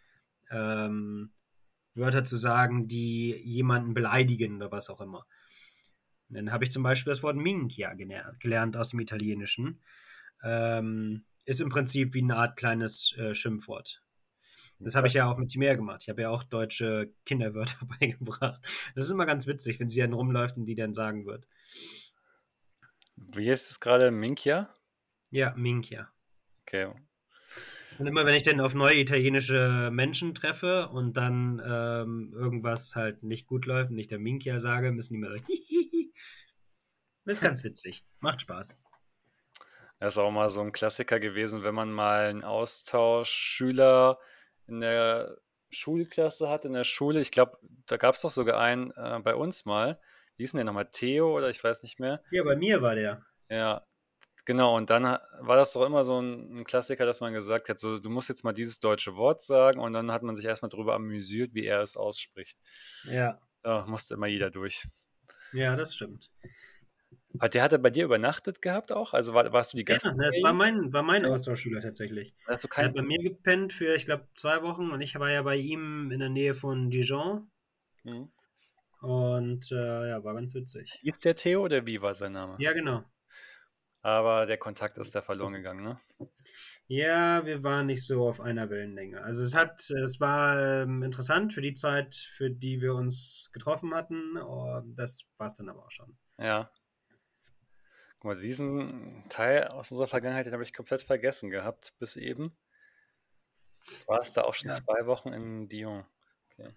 ähm, 0.51 1.35
Wörter 1.93 2.25
zu 2.25 2.39
sagen, 2.39 2.89
die 2.89 3.37
jemanden 3.45 3.93
beleidigen 3.93 4.57
oder 4.57 4.73
was 4.73 4.89
auch 4.89 5.03
immer. 5.03 5.27
Und 6.31 6.37
dann 6.37 6.53
habe 6.53 6.65
ich 6.65 6.71
zum 6.71 6.83
Beispiel 6.83 7.11
das 7.11 7.23
Wort 7.23 7.37
Minchia 7.37 7.93
gelernt, 7.93 8.79
aus 8.79 8.89
dem 8.89 9.01
Italienischen. 9.01 9.83
Ähm, 10.43 11.27
ist 11.45 11.61
im 11.61 11.69
Prinzip 11.69 12.15
wie 12.15 12.23
eine 12.23 12.37
Art 12.37 12.57
kleines 12.57 13.15
äh, 13.19 13.35
Schimpfwort. 13.35 14.02
Das 14.85 14.95
habe 14.95 15.07
ich 15.07 15.15
ja 15.15 15.31
auch 15.31 15.39
mit 15.39 15.51
Timea 15.51 15.75
gemacht. 15.75 16.03
Ich 16.03 16.09
habe 16.09 16.23
ja 16.23 16.31
auch 16.31 16.43
deutsche 16.45 17.13
Kinderwörter 17.25 17.87
beigebracht. 18.01 18.61
Das 18.95 19.07
ist 19.07 19.13
immer 19.13 19.27
ganz 19.27 19.47
witzig, 19.47 19.81
wenn 19.81 19.89
sie 19.89 20.01
dann 20.01 20.13
rumläuft 20.13 20.57
und 20.57 20.67
die 20.67 20.75
dann 20.75 20.95
sagen 20.95 21.27
wird. 21.27 21.47
Wie 23.17 23.49
ist 23.49 23.71
es 23.71 23.81
gerade? 23.81 24.11
Minkia? 24.11 24.69
Ja, 25.31 25.55
Minchia. 25.57 26.11
Okay. 26.63 26.93
Und 27.99 28.07
immer 28.07 28.27
wenn 28.27 28.35
ich 28.35 28.43
dann 28.43 28.61
auf 28.61 28.75
neue 28.75 28.99
italienische 28.99 29.91
Menschen 29.93 30.35
treffe 30.35 30.89
und 30.89 31.17
dann 31.17 31.63
ähm, 31.65 32.33
irgendwas 32.35 32.97
halt 32.97 33.23
nicht 33.23 33.47
gut 33.47 33.67
läuft 33.67 33.91
und 33.91 33.99
ich 33.99 34.09
dann 34.09 34.23
Minchia 34.23 34.59
sage, 34.59 34.93
müssen 34.93 35.15
die 35.15 35.19
mir 35.21 35.31
sagen, 35.31 35.45
Hihihi. 35.47 36.13
Das 37.25 37.37
ist 37.37 37.43
ganz 37.43 37.65
witzig. 37.65 38.05
Macht 38.21 38.43
Spaß. 38.43 38.79
Das 40.01 40.15
ist 40.15 40.19
auch 40.19 40.33
mal 40.33 40.49
so 40.49 40.63
ein 40.63 40.73
Klassiker 40.73 41.21
gewesen, 41.21 41.63
wenn 41.63 41.75
man 41.75 41.93
mal 41.93 42.27
einen 42.27 42.43
Austauschschüler 42.43 44.19
in 44.67 44.81
der 44.81 45.39
Schulklasse 45.71 46.49
hatte 46.49 46.69
in 46.69 46.75
der 46.75 46.85
Schule. 46.85 47.21
Ich 47.21 47.31
glaube, 47.31 47.59
da 47.87 47.97
gab 47.97 48.15
es 48.15 48.23
doch 48.23 48.31
sogar 48.31 48.61
einen 48.61 48.91
äh, 48.93 49.21
bei 49.23 49.35
uns 49.35 49.65
mal. 49.65 49.99
Wie 50.37 50.45
hieß 50.45 50.53
denn 50.53 50.59
der 50.59 50.65
nochmal? 50.65 50.89
Theo 50.91 51.37
oder 51.37 51.51
ich 51.51 51.63
weiß 51.63 51.83
nicht 51.83 52.01
mehr. 52.01 52.23
Ja, 52.31 52.43
bei 52.45 52.57
mir 52.57 52.83
war 52.83 52.95
der. 52.95 53.25
Ja, 53.49 53.87
genau. 54.45 54.77
Und 54.77 54.91
dann 54.91 55.05
war 55.05 55.57
das 55.57 55.73
doch 55.73 55.85
immer 55.85 56.05
so 56.05 56.21
ein, 56.21 56.61
ein 56.61 56.65
Klassiker, 56.65 57.07
dass 57.07 57.21
man 57.21 57.33
gesagt 57.33 57.69
hat, 57.69 57.79
so, 57.79 57.99
du 57.99 58.11
musst 58.11 58.29
jetzt 58.29 58.45
mal 58.45 58.53
dieses 58.53 58.81
deutsche 58.81 59.17
Wort 59.17 59.43
sagen. 59.43 59.81
Und 59.81 59.93
dann 59.93 60.11
hat 60.13 60.23
man 60.23 60.37
sich 60.37 60.45
erstmal 60.45 60.71
darüber 60.71 60.95
amüsiert, 60.95 61.55
wie 61.55 61.65
er 61.65 61.81
es 61.81 61.97
ausspricht. 61.97 62.59
Ja. 63.05 63.41
Da 63.63 63.87
musste 63.87 64.15
immer 64.15 64.27
jeder 64.27 64.51
durch. 64.51 64.89
Ja, 65.53 65.77
das 65.77 65.95
stimmt. 65.95 66.31
Hat 67.41 67.55
der 67.55 67.63
hat 67.63 67.73
er 67.73 67.79
bei 67.79 67.91
dir 67.91 68.05
übernachtet 68.05 68.63
gehabt 68.63 68.93
auch? 68.93 69.15
Also 69.15 69.35
war, 69.35 69.53
warst 69.53 69.73
du 69.73 69.77
die 69.77 69.85
ganze 69.85 70.09
Ja, 70.09 70.15
das 70.15 70.37
war 70.43 70.53
mein, 70.53 70.93
war 70.93 71.03
mein 71.03 71.25
Austauschschüler 71.25 71.81
tatsächlich. 71.81 72.35
Du 72.47 72.69
Er 72.77 72.85
hat 72.85 72.95
bei 72.95 73.03
mir 73.03 73.19
gepennt 73.19 73.73
für, 73.73 73.95
ich 73.95 74.05
glaube, 74.05 74.29
zwei 74.35 74.63
Wochen 74.63 74.91
und 74.91 75.01
ich 75.01 75.19
war 75.19 75.31
ja 75.31 75.43
bei 75.43 75.57
ihm 75.57 76.11
in 76.11 76.21
der 76.21 76.29
Nähe 76.29 76.55
von 76.55 76.91
Dijon. 76.91 77.51
Mhm. 78.05 78.31
Und 79.01 79.73
äh, 79.73 80.11
ja, 80.11 80.23
war 80.23 80.35
ganz 80.35 80.55
witzig. 80.55 80.99
Hieß 81.03 81.19
der 81.19 81.35
Theo 81.35 81.65
oder 81.65 81.85
wie 81.87 82.01
war 82.01 82.15
sein 82.15 82.33
Name? 82.33 82.57
Ja, 82.59 82.73
genau. 82.73 83.05
Aber 84.03 84.47
der 84.47 84.59
Kontakt 84.59 84.99
ist 84.99 85.15
da 85.15 85.23
verloren 85.23 85.53
gegangen, 85.53 85.85
ne? 85.85 86.01
Ja, 86.89 87.47
wir 87.47 87.63
waren 87.63 87.87
nicht 87.87 88.05
so 88.05 88.29
auf 88.29 88.41
einer 88.41 88.69
Wellenlänge. 88.69 89.23
Also 89.23 89.43
es 89.45 89.55
hat, 89.55 89.89
es 89.91 90.21
war 90.21 90.83
ähm, 90.83 91.03
interessant 91.03 91.53
für 91.53 91.63
die 91.63 91.75
Zeit, 91.75 92.15
für 92.15 92.51
die 92.51 92.81
wir 92.81 92.95
uns 92.95 93.51
getroffen 93.53 93.95
hatten. 93.95 94.37
Und 94.37 94.97
das 94.97 95.25
war 95.37 95.47
es 95.47 95.55
dann 95.55 95.69
aber 95.69 95.85
auch 95.85 95.91
schon. 95.91 96.19
Ja. 96.39 96.71
Guck 98.23 98.37
mal, 98.37 98.41
diesen 98.41 99.25
Teil 99.31 99.67
aus 99.67 99.91
unserer 99.91 100.07
Vergangenheit, 100.07 100.47
den 100.47 100.53
habe 100.53 100.63
ich 100.63 100.73
komplett 100.73 101.03
vergessen 101.03 101.51
gehabt 101.51 101.93
bis 101.99 102.15
eben. 102.15 102.57
Du 103.85 103.95
warst 104.07 104.37
da 104.37 104.43
auch 104.43 104.55
schon 104.55 104.71
Ja. 104.71 104.77
zwei 104.77 105.07
Wochen 105.07 105.33
in 105.33 105.69
Dijon. 105.69 106.05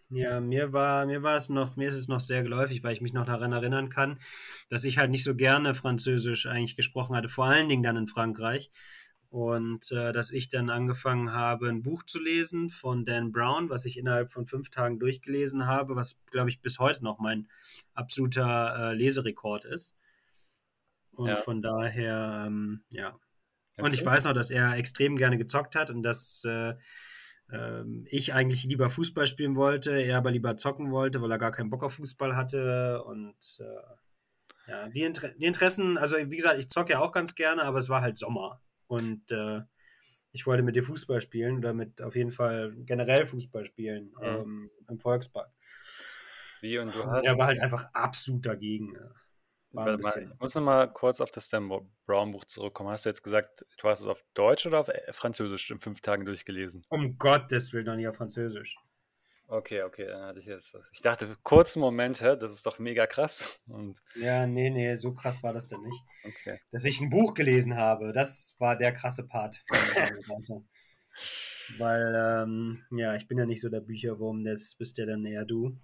Ja, 0.09 0.39
mir 0.39 0.73
war, 0.73 1.05
mir 1.05 1.21
war 1.21 1.35
es 1.35 1.49
noch, 1.49 1.75
mir 1.75 1.87
ist 1.87 1.97
es 1.97 2.07
noch 2.07 2.19
sehr 2.19 2.41
geläufig, 2.41 2.83
weil 2.83 2.93
ich 2.93 3.01
mich 3.01 3.13
noch 3.13 3.27
daran 3.27 3.51
erinnern 3.51 3.89
kann, 3.89 4.19
dass 4.69 4.85
ich 4.85 4.97
halt 4.97 5.11
nicht 5.11 5.23
so 5.23 5.35
gerne 5.35 5.75
Französisch 5.75 6.47
eigentlich 6.47 6.75
gesprochen 6.75 7.15
hatte, 7.15 7.29
vor 7.29 7.45
allen 7.45 7.69
Dingen 7.69 7.83
dann 7.83 7.95
in 7.97 8.07
Frankreich. 8.07 8.71
Und 9.29 9.91
äh, 9.91 10.13
dass 10.13 10.31
ich 10.31 10.49
dann 10.49 10.71
angefangen 10.71 11.31
habe, 11.31 11.69
ein 11.69 11.83
Buch 11.83 12.01
zu 12.01 12.19
lesen 12.19 12.69
von 12.69 13.05
Dan 13.05 13.31
Brown, 13.31 13.69
was 13.69 13.85
ich 13.85 13.99
innerhalb 13.99 14.31
von 14.31 14.47
fünf 14.47 14.71
Tagen 14.71 14.97
durchgelesen 14.97 15.67
habe, 15.67 15.95
was, 15.95 16.19
glaube 16.31 16.49
ich, 16.49 16.59
bis 16.61 16.79
heute 16.79 17.03
noch 17.03 17.19
mein 17.19 17.47
absoluter 17.93 18.93
äh, 18.93 18.95
Leserekord 18.95 19.65
ist. 19.65 19.95
Und 21.15 21.27
Ja. 21.27 21.37
von 21.37 21.61
daher, 21.61 22.45
ähm, 22.47 22.83
ja. 22.89 23.17
Und 23.77 23.93
ich 23.93 24.05
weiß 24.05 24.23
noch, 24.25 24.33
dass 24.33 24.51
er 24.51 24.77
extrem 24.77 25.17
gerne 25.17 25.37
gezockt 25.37 25.75
hat 25.75 25.89
und 25.91 26.01
dass 26.01 26.43
äh, 26.45 26.75
ähm, 27.51 28.07
ich 28.09 28.33
eigentlich 28.33 28.63
lieber 28.63 28.89
Fußball 28.89 29.27
spielen 29.27 29.55
wollte, 29.55 29.91
er 29.91 30.17
aber 30.17 30.31
lieber 30.31 30.55
zocken 30.55 30.91
wollte, 30.91 31.21
weil 31.21 31.31
er 31.31 31.37
gar 31.39 31.51
keinen 31.51 31.69
Bock 31.69 31.83
auf 31.83 31.95
Fußball 31.95 32.35
hatte. 32.35 33.03
Und 33.03 33.35
äh, 33.59 34.71
ja, 34.71 34.87
die, 34.89 35.03
Inter 35.03 35.29
die 35.29 35.45
Interessen, 35.45 35.97
also 35.97 36.15
wie 36.17 36.37
gesagt, 36.37 36.57
ich 36.59 36.69
zocke 36.69 36.93
ja 36.93 36.99
auch 36.99 37.11
ganz 37.11 37.35
gerne, 37.35 37.63
aber 37.63 37.79
es 37.79 37.89
war 37.89 38.01
halt 38.01 38.17
Sommer. 38.17 38.61
Und 38.87 39.29
äh, 39.31 39.61
ich 40.31 40.45
wollte 40.47 40.63
mit 40.63 40.75
dir 40.75 40.83
Fußball 40.83 41.21
spielen 41.21 41.57
oder 41.57 41.73
mit 41.73 42.01
auf 42.01 42.15
jeden 42.15 42.31
Fall 42.31 42.73
generell 42.85 43.25
Fußball 43.25 43.65
spielen 43.65 44.13
Mhm. 44.19 44.23
ähm, 44.23 44.71
im 44.89 44.99
Volkspark. 44.99 45.51
Wie 46.61 46.77
und 46.79 46.95
du 46.95 47.05
hast. 47.05 47.25
er 47.25 47.37
war 47.37 47.47
halt 47.47 47.59
einfach 47.59 47.89
absolut 47.93 48.45
dagegen. 48.45 48.93
ja. 48.95 49.11
Mal, 49.75 49.99
ich 50.31 50.39
muss 50.39 50.55
noch 50.55 50.61
mal 50.61 50.87
kurz 50.87 51.21
auf 51.21 51.31
das 51.31 51.49
Dan 51.49 51.69
Brown 52.05 52.31
Buch 52.31 52.45
zurückkommen. 52.45 52.89
Hast 52.89 53.05
du 53.05 53.09
jetzt 53.09 53.23
gesagt, 53.23 53.65
du 53.77 53.89
hast 53.89 54.01
es 54.01 54.07
auf 54.07 54.23
Deutsch 54.33 54.65
oder 54.65 54.79
auf 54.79 54.87
äh, 54.89 55.11
Französisch 55.11 55.69
in 55.71 55.79
fünf 55.79 56.01
Tagen 56.01 56.25
durchgelesen? 56.25 56.85
Um 56.89 57.17
Gottes 57.17 57.73
Willen 57.73 57.85
noch 57.85 57.95
nicht 57.95 58.07
auf 58.07 58.15
Französisch. 58.15 58.77
Okay, 59.47 59.83
okay, 59.83 60.07
dann 60.07 60.23
hatte 60.23 60.39
ich 60.39 60.47
jetzt. 60.47 60.75
Ich 60.91 61.01
dachte, 61.01 61.37
kurzen 61.43 61.79
Moment, 61.79 62.19
hä, 62.19 62.35
das 62.35 62.51
ist 62.51 62.65
doch 62.65 62.79
mega 62.79 63.05
krass. 63.05 63.59
Und 63.67 64.01
Ja, 64.15 64.47
nee, 64.47 64.71
nee, 64.71 64.95
so 64.95 65.13
krass 65.13 65.43
war 65.43 65.53
das 65.53 65.67
denn 65.67 65.81
nicht. 65.81 66.03
okay. 66.23 66.59
dass 66.71 66.83
ich 66.85 66.99
ein 66.99 67.11
Buch 67.11 67.35
gelesen 67.35 67.75
habe. 67.75 68.11
Das 68.11 68.55
war 68.57 68.75
der 68.75 68.91
krasse 68.91 69.27
Part. 69.27 69.63
Weil, 71.77 72.15
ähm, 72.17 72.83
ja, 72.91 73.15
ich 73.15 73.27
bin 73.27 73.37
ja 73.37 73.45
nicht 73.45 73.61
so 73.61 73.69
der 73.69 73.81
Bücherwurm, 73.81 74.43
das 74.43 74.75
bist 74.77 74.97
ja 74.97 75.05
dann 75.05 75.25
eher 75.25 75.45
du. 75.45 75.77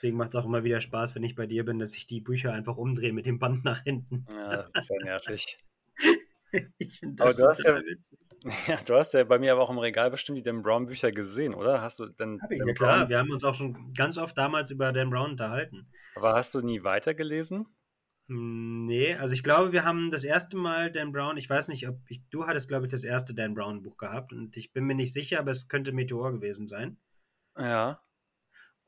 Deswegen 0.00 0.16
macht 0.16 0.30
es 0.30 0.36
auch 0.36 0.46
immer 0.46 0.64
wieder 0.64 0.80
Spaß, 0.80 1.14
wenn 1.14 1.24
ich 1.24 1.34
bei 1.34 1.46
dir 1.46 1.62
bin, 1.62 1.78
dass 1.78 1.94
ich 1.94 2.06
die 2.06 2.22
Bücher 2.22 2.54
einfach 2.54 2.78
umdrehe 2.78 3.12
mit 3.12 3.26
dem 3.26 3.38
Band 3.38 3.64
nach 3.64 3.82
hinten. 3.82 4.24
Ja, 4.32 4.56
das 4.56 4.70
ist 4.74 4.88
ja 4.90 4.96
nervig. 5.04 5.58
Ich 6.78 6.98
finde 6.98 7.22
Aber 7.22 7.30
das 7.30 7.36
du 7.36 7.46
hast 7.48 7.64
ja-. 7.64 7.80
Ja, 8.66 8.82
du 8.82 8.94
hast 8.96 9.12
ja 9.14 9.22
bei 9.22 9.38
mir 9.38 9.52
aber 9.52 9.60
auch 9.60 9.70
im 9.70 9.78
Regal 9.78 10.10
bestimmt 10.10 10.38
die 10.38 10.42
Dan 10.42 10.62
Brown 10.62 10.86
Bücher 10.86 11.12
gesehen, 11.12 11.54
oder? 11.54 11.80
Hast 11.80 12.00
du 12.00 12.06
denn 12.06 12.40
Hab 12.42 12.50
ich, 12.50 12.58
Dan 12.58 12.66
ja 12.68 12.74
klar, 12.74 12.98
Brown, 13.00 13.08
wir 13.10 13.18
haben 13.18 13.30
uns 13.30 13.44
auch 13.44 13.54
schon 13.54 13.92
ganz 13.94 14.18
oft 14.18 14.36
damals 14.36 14.70
über 14.72 14.90
Dan 14.92 15.10
Brown 15.10 15.32
unterhalten. 15.32 15.86
aber 16.16 16.32
hast 16.34 16.54
du 16.54 16.60
nie 16.62 16.82
weitergelesen? 16.82 17.68
Hm, 18.28 18.86
Nee, 18.86 19.14
also 19.14 19.32
ich 19.34 19.44
glaube, 19.44 19.72
wir 19.72 19.84
haben 19.84 20.10
das 20.10 20.24
erste 20.24 20.56
Mal 20.56 20.90
Dan 20.90 21.12
Brown, 21.12 21.36
ich 21.36 21.48
weiß 21.48 21.68
nicht, 21.68 21.86
ob 21.86 22.00
ich, 22.08 22.20
du 22.30 22.46
hattest, 22.46 22.66
glaube 22.68 22.86
ich, 22.86 22.90
das 22.90 23.04
erste 23.04 23.32
Dan 23.34 23.54
Brown 23.54 23.82
Buch 23.82 23.96
gehabt 23.98 24.32
und 24.32 24.56
ich 24.56 24.72
bin 24.72 24.84
mir 24.86 24.94
nicht 24.96 25.12
sicher, 25.12 25.38
aber 25.38 25.52
es 25.52 25.68
könnte 25.68 25.92
Meteor 25.92 26.32
gewesen 26.32 26.66
sein. 26.66 26.96
Ja. 27.56 28.02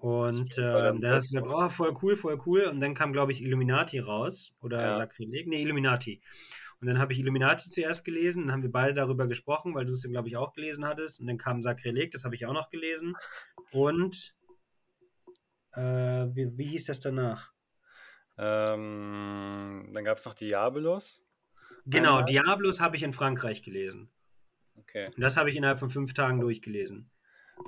Und 0.02 0.58
ähm, 0.58 1.00
dann 1.00 1.12
hast 1.12 1.32
du 1.32 1.36
gesagt, 1.40 1.46
oh, 1.48 1.68
voll 1.68 1.96
cool, 2.02 2.16
voll 2.16 2.36
cool. 2.44 2.62
Und 2.64 2.80
dann 2.80 2.92
kam, 2.92 3.12
glaube 3.12 3.30
ich, 3.30 3.40
Illuminati 3.40 4.00
raus. 4.00 4.52
Oder 4.60 4.80
Ja. 4.80 4.94
Sakrileg. 4.94 5.46
Nee, 5.46 5.62
Illuminati. 5.62 6.20
Und 6.80 6.88
dann 6.88 6.98
habe 6.98 7.12
ich 7.12 7.20
Illuminati 7.20 7.70
zuerst 7.70 8.04
gelesen. 8.04 8.42
Dann 8.42 8.52
haben 8.52 8.62
wir 8.64 8.72
beide 8.72 8.94
darüber 8.94 9.28
gesprochen, 9.28 9.76
weil 9.76 9.86
du 9.86 9.92
es 9.92 10.02
glaube 10.02 10.26
ich, 10.26 10.36
auch 10.36 10.54
gelesen 10.54 10.84
hattest. 10.84 11.20
Und 11.20 11.28
dann 11.28 11.38
kam 11.38 11.62
Sakrileg, 11.62 12.10
das 12.10 12.24
habe 12.24 12.34
ich 12.34 12.46
auch 12.46 12.52
noch 12.52 12.68
gelesen. 12.68 13.14
Und 13.70 14.34
äh, 15.74 15.80
wie, 15.80 16.50
wie 16.58 16.66
hieß 16.66 16.86
das 16.86 16.98
danach? 16.98 17.52
Ähm, 18.38 19.88
dann 19.92 20.04
gab 20.04 20.18
es 20.18 20.24
noch 20.24 20.34
Diabolos. 20.34 21.24
Genau? 21.86 22.22
Diablos 22.22 22.80
habe 22.80 22.96
ich 22.96 23.04
in 23.04 23.12
Frankreich 23.12 23.62
gelesen. 23.62 24.10
Okay. 24.74 25.12
Und 25.14 25.20
das 25.20 25.36
habe 25.36 25.48
ich 25.48 25.54
innerhalb 25.54 25.78
von 25.78 25.90
fünf 25.90 26.12
Tagen 26.12 26.40
durchgelesen. 26.40 27.11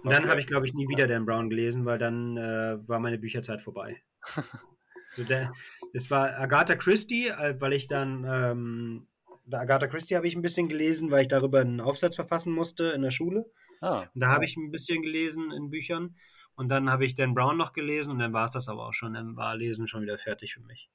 Und 0.02 0.10
dann 0.12 0.22
Okay. 0.22 0.28
habe 0.28 0.40
ich, 0.40 0.46
glaube 0.46 0.66
ich, 0.66 0.74
nie 0.74 0.88
wieder 0.88 1.06
Dan 1.06 1.24
Brown 1.26 1.48
gelesen, 1.50 1.84
weil 1.86 1.98
dann 1.98 2.36
äh, 2.36 2.76
war 2.88 3.00
meine 3.00 3.18
Bücherzeit 3.18 3.62
vorbei. 3.62 4.02
so 5.14 5.24
der, 5.24 5.52
das 5.92 6.10
war 6.10 6.38
Agatha 6.38 6.74
Christie, 6.76 7.28
äh, 7.28 7.60
weil 7.60 7.72
ich 7.72 7.86
dann 7.86 8.24
ähm, 8.28 9.08
Agatha 9.50 9.86
Christie 9.86 10.16
habe 10.16 10.26
ich 10.28 10.34
ein 10.36 10.42
bisschen 10.42 10.68
gelesen, 10.68 11.10
weil 11.10 11.22
ich 11.22 11.28
darüber 11.28 11.60
einen 11.60 11.80
Aufsatz 11.80 12.16
verfassen 12.16 12.52
musste 12.52 12.84
in 12.90 13.02
der 13.02 13.10
Schule. 13.10 13.50
Ah, 13.80 14.06
Und 14.14 14.20
da 14.20 14.28
habe 14.28 14.44
ich 14.44 14.56
ein 14.56 14.70
bisschen 14.70 15.02
gelesen 15.02 15.50
in 15.52 15.70
Büchern. 15.70 16.16
Und 16.56 16.68
dann 16.68 16.90
habe 16.90 17.04
ich 17.04 17.14
Dan 17.14 17.34
Brown 17.34 17.56
noch 17.56 17.72
gelesen 17.72 18.12
und 18.12 18.18
dann 18.20 18.32
war 18.32 18.44
es 18.44 18.52
das 18.52 18.68
aber 18.68 18.86
auch 18.86 18.92
schon. 18.92 19.14
Dann 19.14 19.36
war 19.36 19.56
Lesen 19.56 19.88
schon 19.88 20.02
wieder 20.02 20.18
fertig 20.18 20.54
für 20.54 20.60
mich. 20.60 20.88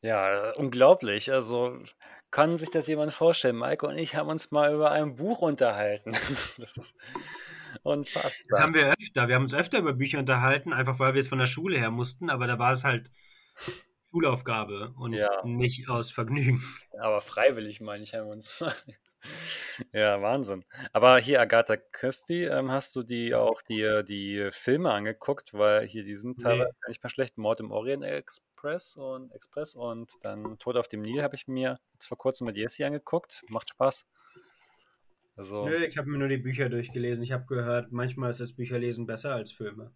ja, 0.00 0.52
unglaublich. 0.56 1.32
Also 1.32 1.78
kann 2.30 2.56
sich 2.58 2.70
das 2.70 2.86
jemand 2.86 3.12
vorstellen? 3.12 3.56
Maike 3.56 3.86
und 3.86 3.98
ich 3.98 4.14
haben 4.16 4.28
uns 4.30 4.50
mal 4.50 4.72
über 4.74 4.90
ein 4.92 5.16
Buch 5.16 5.42
unterhalten. 5.42 6.12
Das 6.58 6.76
ist 6.76 6.96
unfassbar. 7.82 8.32
Das 8.48 8.60
haben 8.60 8.74
wir 8.74 8.86
öfter. 8.88 9.28
Wir 9.28 9.34
haben 9.34 9.42
uns 9.42 9.54
öfter 9.54 9.78
über 9.78 9.92
Bücher 9.92 10.18
unterhalten, 10.18 10.72
einfach 10.72 10.98
weil 10.98 11.14
wir 11.14 11.20
es 11.20 11.28
von 11.28 11.38
der 11.38 11.46
Schule 11.46 11.78
her 11.78 11.90
mussten, 11.90 12.30
aber 12.30 12.46
da 12.46 12.58
war 12.58 12.72
es 12.72 12.84
halt 12.84 13.10
Schulaufgabe 14.10 14.92
und 14.96 15.14
Ja. 15.14 15.28
nicht 15.44 15.88
aus 15.88 16.10
Vergnügen. 16.10 16.62
Aber 16.98 17.20
freiwillig, 17.20 17.80
meine 17.80 18.04
ich, 18.04 18.14
haben 18.14 18.26
wir 18.26 18.32
uns 18.32 18.60
mal. 18.60 18.72
Ja, 19.92 20.20
Wahnsinn. 20.20 20.64
Aber 20.92 21.16
hier, 21.18 21.40
Agatha 21.40 21.76
Christie, 21.76 22.42
ähm, 22.42 22.72
hast 22.72 22.94
du 22.96 23.04
die 23.04 23.34
auch 23.36 23.62
die, 23.62 24.02
die 24.06 24.48
Filme 24.50 24.90
angeguckt? 24.92 25.54
Weil 25.54 25.86
hier, 25.86 26.02
die 26.02 26.16
sind 26.16 26.38
Nee. 26.38 26.42
teilweise 26.42 26.72
gar 26.80 26.88
nicht 26.88 27.02
mal 27.04 27.08
schlecht. 27.08 27.38
Mord 27.38 27.60
im 27.60 27.70
Orient 27.70 28.02
Express 28.02 28.96
und 28.96 29.30
Express 29.32 29.76
und 29.76 30.10
dann 30.22 30.58
Tod 30.58 30.76
auf 30.76 30.88
dem 30.88 31.02
Nil 31.02 31.22
habe 31.22 31.36
ich 31.36 31.46
mir 31.46 31.78
jetzt 31.94 32.06
vor 32.06 32.18
kurzem 32.18 32.46
mit 32.48 32.56
Jessie 32.56 32.84
angeguckt. 32.84 33.44
Macht 33.48 33.70
Spaß. 33.70 34.06
Also, 35.34 35.66
Nö, 35.66 35.84
ich 35.84 35.96
habe 35.96 36.10
mir 36.10 36.18
nur 36.18 36.28
die 36.28 36.36
Bücher 36.36 36.68
durchgelesen. 36.68 37.24
Ich 37.24 37.32
habe 37.32 37.46
gehört, 37.46 37.90
manchmal 37.90 38.30
ist 38.30 38.40
das 38.40 38.54
Bücherlesen 38.54 39.06
besser 39.06 39.34
als 39.34 39.52
Filme. 39.52 39.94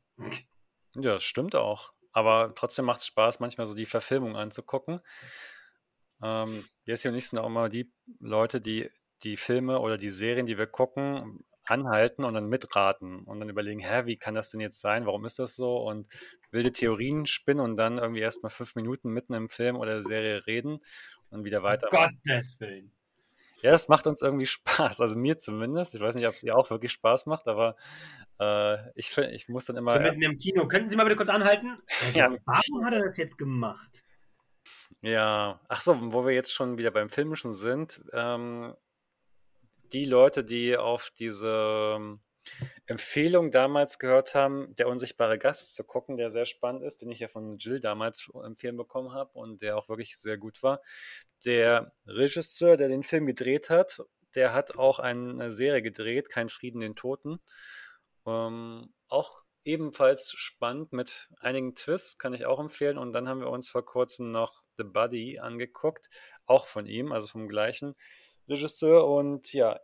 ja, 0.94 1.14
das 1.14 1.25
stimmt 1.25 1.55
auch. 1.55 1.92
Aber 2.12 2.55
trotzdem 2.55 2.87
macht 2.87 3.01
es 3.01 3.07
Spaß, 3.07 3.40
manchmal 3.40 3.66
so 3.66 3.75
die 3.75 3.85
Verfilmung 3.85 4.37
anzugucken. 4.37 5.01
Ähm, 6.22 6.64
Jessie 6.85 7.09
und 7.09 7.14
ich 7.14 7.29
sind 7.29 7.38
auch 7.38 7.46
immer 7.46 7.68
die 7.68 7.92
Leute, 8.20 8.61
die 8.61 8.88
die 9.22 9.37
Filme 9.37 9.81
oder 9.81 9.99
die 9.99 10.09
Serien, 10.09 10.46
die 10.46 10.59
wir 10.59 10.66
gucken, 10.66 11.44
anhalten 11.64 12.25
und 12.25 12.35
dann 12.35 12.49
mitraten 12.49 13.25
und 13.25 13.40
dann 13.40 13.49
überlegen, 13.49 13.81
hä, 13.81 14.07
wie 14.07 14.16
kann 14.16 14.35
das 14.35 14.51
denn 14.51 14.61
jetzt 14.61 14.81
sein? 14.81 15.05
Warum 15.05 15.25
ist 15.25 15.38
das 15.38 15.57
so? 15.57 15.77
Und 15.79 16.07
wilde 16.51 16.72
Theorien 16.72 17.27
spinnen 17.27 17.62
und 17.62 17.77
dann 17.77 17.99
irgendwie 17.99 18.20
erstmal 18.20 18.51
fünf 18.51 18.75
Minuten 18.77 19.11
mitten 19.11 19.35
im 19.35 19.49
Film 19.49 19.77
oder 19.77 20.01
Serie 20.01 20.46
reden 20.46 20.79
und 21.31 21.44
wieder 21.44 21.62
weiter. 21.62 21.88
Gottes 21.90 22.61
Willen. 22.61 22.92
Ja, 23.66 23.72
das 23.72 23.88
macht 23.88 24.07
uns 24.07 24.22
irgendwie 24.22 24.46
Spaß. 24.46 25.00
Also 25.00 25.18
mir 25.18 25.38
zumindest. 25.38 25.96
Ich 25.96 26.00
weiß 26.00 26.14
nicht, 26.14 26.29
ob 26.29 26.35
es 26.35 26.42
ihr 26.44 26.57
auch 26.57 26.70
wirklich 26.70 26.92
Spaß 26.92 27.26
macht, 27.26 27.48
aber 27.48 27.74
äh, 28.38 28.76
ich, 28.94 29.11
find, 29.11 29.33
ich 29.33 29.48
muss 29.48 29.64
dann 29.64 29.76
immer. 29.76 29.90
So 29.90 29.98
mitten 29.98 30.22
im 30.22 30.38
Kino. 30.38 30.68
Könnten 30.68 30.88
Sie 30.88 30.94
mal 30.94 31.02
bitte 31.02 31.16
kurz 31.16 31.31
anhalten? 31.31 31.76
Also, 32.07 32.18
Ja. 32.18 32.37
Warum 32.44 32.85
hat 32.85 32.92
er 32.92 33.02
das 33.02 33.16
jetzt 33.16 33.37
gemacht? 33.37 34.05
Ja, 35.02 35.61
ach 35.68 35.81
so, 35.81 36.12
wo 36.12 36.24
wir 36.24 36.33
jetzt 36.33 36.52
schon 36.52 36.79
wieder 36.79 36.92
beim 36.92 37.09
Filmischen 37.09 37.52
sind, 37.52 38.02
ähm, 38.12 38.72
die 39.92 40.05
Leute, 40.05 40.44
die 40.44 40.76
auf 40.76 41.11
diese 41.18 41.96
ähm, 41.96 42.20
Empfehlung 42.87 43.50
damals 43.50 43.98
gehört 43.98 44.35
haben, 44.35 44.74
Der 44.74 44.88
unsichtbare 44.88 45.38
Gast 45.38 45.74
zu 45.74 45.85
gucken, 45.85 46.16
der 46.16 46.30
sehr 46.30 46.46
spannend 46.46 46.82
ist, 46.82 47.02
den 47.02 47.11
ich 47.11 47.20
ja 47.20 47.28
von 47.28 47.59
Jill 47.59 47.80
damals 47.80 48.30
empfehlen 48.44 48.76
bekommen 48.76 49.12
habe 49.12 49.30
und 49.32 49.62
der 49.62 49.76
auch 49.76 49.88
wirklich 49.88 50.16
sehr 50.16 50.38
gut 50.38 50.62
war. 50.62 50.80
Der 51.44 51.92
Regisseur, 52.06 52.76
der 52.76 52.88
den 52.88 53.02
Film 53.02 53.26
gedreht 53.26 53.70
hat, 53.70 54.02
der 54.35 54.52
hat 54.52 54.76
auch 54.76 54.98
eine 54.98 55.50
Serie 55.50 55.82
gedreht, 55.82 56.28
Kein 56.28 56.48
Frieden 56.48 56.80
den 56.80 56.94
Toten. 56.94 57.40
Ähm, 58.26 58.92
auch 59.09 59.42
ebenfalls 59.64 60.32
spannend 60.37 60.92
mit 60.92 61.28
einigen 61.40 61.74
Twists, 61.74 62.18
kann 62.18 62.35
ich 62.35 62.46
auch 62.46 62.61
empfehlen. 62.61 62.98
Und 62.98 63.12
dann 63.12 63.28
haben 63.28 63.40
wir 63.40 63.50
uns 63.50 63.68
vor 63.68 63.85
kurzem 63.85 64.30
noch 64.30 64.62
The 64.76 64.85
Buddy 64.85 65.38
angeguckt, 65.40 66.09
auch 66.46 66.66
von 66.66 66.87
ihm, 66.87 67.12
also 67.12 67.28
vom 67.28 67.48
gleichen 67.48 67.96
Regisseur. 68.48 69.09
Und 69.09 69.52
ja, 69.52 69.80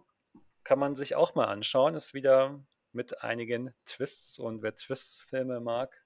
kann 0.65 0.79
man 0.79 0.95
sich 0.95 1.15
auch 1.15 1.35
mal 1.35 1.47
anschauen. 1.47 1.95
Ist 1.95 2.15
wieder 2.15 2.65
mit 2.93 3.23
einigen 3.23 3.75
Twists 3.87 4.39
und 4.39 4.63
wer 4.63 4.75
Twists-Filme 4.75 5.61
mag 5.61 6.05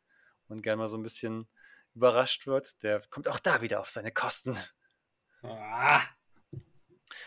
und 0.48 0.62
gerne 0.62 0.78
mal 0.78 0.88
so 0.88 0.96
ein 0.96 1.02
bisschen 1.02 1.48
überrascht 1.94 2.46
wird, 2.46 2.82
der 2.82 3.00
kommt 3.10 3.26
auch 3.26 3.38
da 3.38 3.62
wieder 3.62 3.80
auf 3.80 3.90
seine 3.90 4.12
Kosten. 4.12 4.56
Ah. 5.42 6.02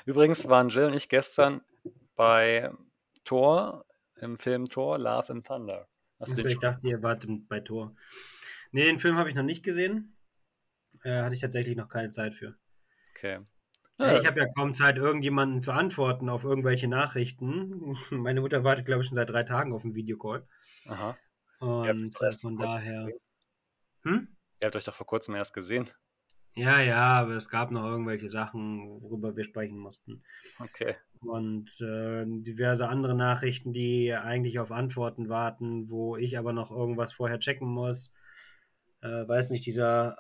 Übrigens 0.06 0.48
waren 0.48 0.70
Jill 0.70 0.86
und 0.86 0.94
ich 0.94 1.10
gestern 1.10 1.62
bei 2.16 2.72
Thor 3.24 3.86
im 4.16 4.38
Film 4.38 4.70
Thor 4.70 4.98
Love 4.98 5.34
and 5.34 5.48
Thunder. 5.48 5.88
Hast 6.20 6.36
also 6.36 6.48
ich 6.48 6.60
dachte, 6.60 6.88
ihr 6.88 7.02
wart 7.02 7.26
bei 7.48 7.60
Thor. 7.62 7.96
Nee, 8.72 8.86
den 8.86 9.00
Film 9.00 9.18
habe 9.18 9.30
ich 9.30 9.36
noch 9.36 9.44
nicht 9.44 9.64
gesehen. 9.64 10.16
Äh, 11.04 11.22
hatte 11.22 11.34
ich 11.34 11.42
tatsächlich 11.42 11.76
noch 11.76 11.88
keine 11.88 12.10
Zeit 12.10 12.34
für. 12.34 12.58
Okay. 13.16 13.40
Ja, 14.00 14.18
ich 14.18 14.26
habe 14.26 14.40
ja 14.40 14.48
kaum 14.48 14.74
Zeit, 14.74 14.96
irgendjemanden 14.96 15.62
zu 15.62 15.74
antworten 15.74 16.30
auf 16.30 16.46
irgendwelche 16.46 16.88
Nachrichten. 16.88 17.98
Meine 18.12 18.40
Mutter 18.40 18.64
wartet, 18.64 18.86
glaube 18.86 19.02
ich, 19.02 19.08
schon 19.08 19.16
seit 19.16 19.30
drei 19.30 19.44
Tagen 19.44 19.74
auf 19.74 19.84
einen 19.84 19.94
Videocall. 19.94 20.48
Aha. 20.88 21.18
Und 21.60 22.16
von 22.42 22.58
daher. 22.58 23.10
Hm? 24.04 24.30
Ihr 24.62 24.66
habt 24.66 24.76
euch 24.78 24.86
doch 24.86 24.94
vor 24.94 25.06
kurzem 25.06 25.36
erst 25.36 25.54
gesehen. 25.54 25.90
Ja, 26.56 26.82
ja, 26.82 27.10
aber 27.10 27.34
es 27.34 27.50
gab 27.50 27.72
noch 27.72 27.86
irgendwelche 27.86 28.30
Sachen, 28.30 29.02
worüber 29.02 29.36
wir 29.36 29.44
sprechen 29.44 29.78
mussten. 29.78 30.24
Okay. 30.60 30.96
Und 31.20 31.70
äh, 31.82 32.26
diverse 32.26 32.88
andere 32.88 33.16
Nachrichten, 33.16 33.74
die 33.74 34.14
eigentlich 34.14 34.60
auf 34.60 34.72
Antworten 34.72 35.28
warten, 35.28 35.90
wo 35.90 36.16
ich 36.16 36.38
aber 36.38 36.54
noch 36.54 36.72
irgendwas 36.72 37.12
vorher 37.12 37.40
checken 37.40 37.68
muss. 37.68 38.14
Äh, 39.02 39.28
weiß 39.28 39.50
nicht, 39.52 39.66
dieser 39.66 40.18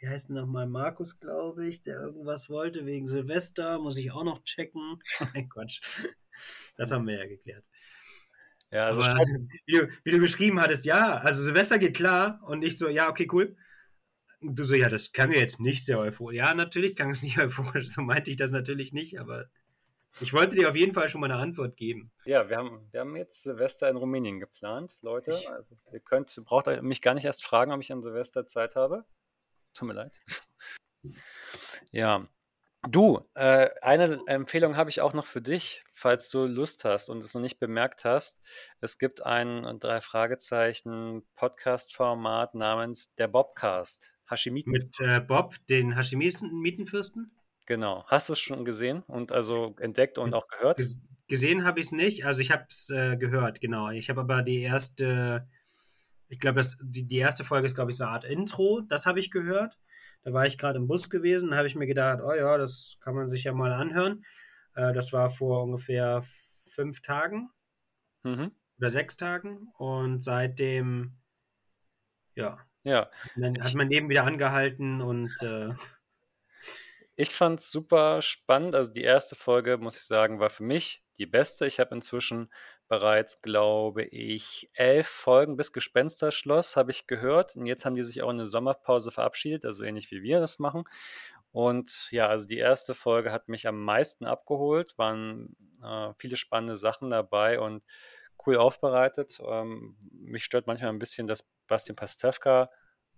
wie 0.00 0.08
heißt 0.08 0.30
denn 0.30 0.36
nochmal, 0.36 0.66
Markus, 0.66 1.20
glaube 1.20 1.66
ich, 1.66 1.82
der 1.82 2.00
irgendwas 2.00 2.48
wollte 2.48 2.86
wegen 2.86 3.06
Silvester, 3.06 3.78
muss 3.78 3.98
ich 3.98 4.12
auch 4.12 4.24
noch 4.24 4.42
checken. 4.44 4.98
Nein, 5.34 5.48
Quatsch. 5.48 6.04
Das 6.76 6.90
haben 6.90 7.06
wir 7.06 7.18
ja 7.18 7.26
geklärt. 7.26 7.64
Ja, 8.70 8.86
also 8.86 9.02
Aber, 9.02 9.24
wie, 9.66 9.72
du, 9.72 9.88
wie 10.04 10.10
du 10.10 10.20
geschrieben 10.20 10.60
hattest, 10.60 10.86
ja, 10.86 11.18
also 11.18 11.42
Silvester 11.42 11.78
geht 11.78 11.96
klar 11.96 12.40
und 12.46 12.62
ich 12.62 12.78
so, 12.78 12.88
ja, 12.88 13.08
okay, 13.10 13.28
cool. 13.32 13.56
Und 14.40 14.58
du 14.58 14.64
so, 14.64 14.74
ja, 14.74 14.88
das 14.88 15.12
kann 15.12 15.28
mir 15.28 15.38
jetzt 15.38 15.60
nicht 15.60 15.84
sehr 15.84 15.98
euphorisch. 15.98 16.36
Ja, 16.36 16.54
natürlich 16.54 16.96
kann 16.96 17.10
es 17.10 17.22
nicht 17.22 17.38
euphorisch, 17.38 17.88
so 17.88 18.00
meinte 18.00 18.30
ich 18.30 18.36
das 18.36 18.52
natürlich 18.52 18.92
nicht, 18.92 19.20
aber 19.20 19.50
ich 20.20 20.32
wollte 20.32 20.56
dir 20.56 20.70
auf 20.70 20.76
jeden 20.76 20.94
Fall 20.94 21.08
schon 21.08 21.20
mal 21.20 21.30
eine 21.30 21.40
Antwort 21.40 21.76
geben. 21.76 22.10
Ja, 22.24 22.48
wir 22.48 22.56
haben, 22.56 22.88
wir 22.90 23.00
haben 23.00 23.16
jetzt 23.16 23.42
Silvester 23.42 23.88
in 23.90 23.96
Rumänien 23.96 24.40
geplant, 24.40 24.98
Leute. 25.02 25.34
Also 25.50 25.76
ihr 25.92 26.00
könnt, 26.00 26.34
braucht 26.44 26.66
mich 26.82 27.02
gar 27.02 27.14
nicht 27.14 27.26
erst 27.26 27.44
fragen, 27.44 27.70
ob 27.70 27.80
ich 27.80 27.92
an 27.92 28.02
Silvester 28.02 28.46
Zeit 28.46 28.76
habe. 28.76 29.04
Tut 29.74 29.88
mir 29.88 29.94
leid. 29.94 30.20
Ja. 31.92 32.26
Du, 32.88 33.20
äh, 33.34 33.68
eine 33.82 34.20
Empfehlung 34.26 34.74
habe 34.74 34.88
ich 34.88 35.02
auch 35.02 35.12
noch 35.12 35.26
für 35.26 35.42
dich, 35.42 35.84
falls 35.92 36.30
du 36.30 36.46
Lust 36.46 36.86
hast 36.86 37.10
und 37.10 37.22
es 37.22 37.34
noch 37.34 37.42
nicht 37.42 37.58
bemerkt 37.58 38.06
hast. 38.06 38.40
Es 38.80 38.98
gibt 38.98 39.26
ein 39.26 39.78
drei 39.78 40.00
Fragezeichen 40.00 41.22
Podcast-Format 41.36 42.54
namens 42.54 43.14
der 43.16 43.28
Bobcast. 43.28 44.14
Hashimiten. 44.30 44.72
Mit 44.72 44.98
äh, 45.00 45.20
Bob, 45.20 45.56
den 45.68 45.94
Hashimitenfürsten? 45.94 47.32
Genau. 47.66 48.04
Hast 48.06 48.28
du 48.28 48.32
es 48.32 48.38
schon 48.38 48.64
gesehen 48.64 49.02
und 49.06 49.30
also 49.30 49.76
entdeckt 49.78 50.16
und 50.16 50.32
auch 50.34 50.48
gehört? 50.48 50.80
Gesehen 51.28 51.64
habe 51.64 51.80
ich 51.80 51.86
es 51.86 51.92
nicht. 51.92 52.24
Also 52.24 52.40
ich 52.40 52.50
habe 52.50 52.64
es 52.68 52.88
äh, 52.90 53.16
gehört, 53.16 53.60
genau. 53.60 53.90
Ich 53.90 54.08
habe 54.08 54.22
aber 54.22 54.42
die 54.42 54.62
erste 54.62 55.46
ich 56.30 56.38
glaube, 56.38 56.62
die, 56.80 57.06
die 57.06 57.18
erste 57.18 57.44
Folge 57.44 57.66
ist, 57.66 57.74
glaube 57.74 57.90
ich, 57.90 57.96
so 57.96 58.04
eine 58.04 58.12
Art 58.12 58.24
Intro. 58.24 58.82
Das 58.88 59.04
habe 59.04 59.18
ich 59.18 59.30
gehört. 59.30 59.78
Da 60.22 60.32
war 60.32 60.46
ich 60.46 60.58
gerade 60.58 60.78
im 60.78 60.86
Bus 60.86 61.10
gewesen, 61.10 61.50
da 61.50 61.56
habe 61.56 61.66
ich 61.66 61.74
mir 61.74 61.86
gedacht, 61.86 62.20
oh 62.22 62.32
ja, 62.32 62.56
das 62.56 62.98
kann 63.00 63.14
man 63.14 63.28
sich 63.28 63.44
ja 63.44 63.52
mal 63.52 63.72
anhören. 63.72 64.24
Äh, 64.74 64.92
das 64.92 65.12
war 65.12 65.30
vor 65.30 65.64
ungefähr 65.64 66.22
fünf 66.74 67.00
Tagen 67.02 67.50
mhm. 68.22 68.52
oder 68.78 68.90
sechs 68.90 69.16
Tagen. 69.16 69.72
Und 69.76 70.22
seitdem, 70.22 71.16
ja, 72.34 72.58
ja. 72.84 73.10
Dann 73.36 73.62
hat 73.62 73.74
mein 73.74 73.90
Leben 73.90 74.08
wieder 74.08 74.24
angehalten 74.24 75.00
und 75.00 75.32
äh, 75.42 75.74
ich 77.16 77.30
fand 77.30 77.60
es 77.60 77.70
super 77.70 78.22
spannend. 78.22 78.74
Also 78.74 78.92
die 78.92 79.02
erste 79.02 79.36
Folge, 79.36 79.78
muss 79.78 79.96
ich 79.96 80.04
sagen, 80.04 80.38
war 80.38 80.50
für 80.50 80.62
mich 80.62 81.02
die 81.18 81.26
beste. 81.26 81.66
Ich 81.66 81.80
habe 81.80 81.94
inzwischen 81.94 82.50
bereits, 82.90 83.40
glaube 83.40 84.02
ich, 84.02 84.68
elf 84.74 85.06
Folgen 85.06 85.56
bis 85.56 85.72
Gespensterschloss 85.72 86.74
habe 86.74 86.90
ich 86.90 87.06
gehört. 87.06 87.54
Und 87.54 87.66
jetzt 87.66 87.84
haben 87.84 87.94
die 87.94 88.02
sich 88.02 88.20
auch 88.20 88.30
in 88.30 88.40
eine 88.40 88.48
Sommerpause 88.48 89.12
verabschiedet, 89.12 89.64
also 89.64 89.84
ähnlich 89.84 90.10
wie 90.10 90.24
wir 90.24 90.40
das 90.40 90.58
machen. 90.58 90.82
Und 91.52 92.08
ja, 92.10 92.26
also 92.26 92.48
die 92.48 92.58
erste 92.58 92.94
Folge 92.94 93.30
hat 93.30 93.48
mich 93.48 93.68
am 93.68 93.80
meisten 93.80 94.26
abgeholt, 94.26 94.98
waren 94.98 95.54
äh, 95.84 96.12
viele 96.18 96.36
spannende 96.36 96.74
Sachen 96.74 97.10
dabei 97.10 97.60
und 97.60 97.84
cool 98.44 98.56
aufbereitet. 98.56 99.40
Ähm, 99.46 99.96
mich 100.10 100.42
stört 100.42 100.66
manchmal 100.66 100.90
ein 100.90 100.98
bisschen, 100.98 101.28
dass 101.28 101.48
Bastian 101.68 101.94
Pastewka 101.94 102.70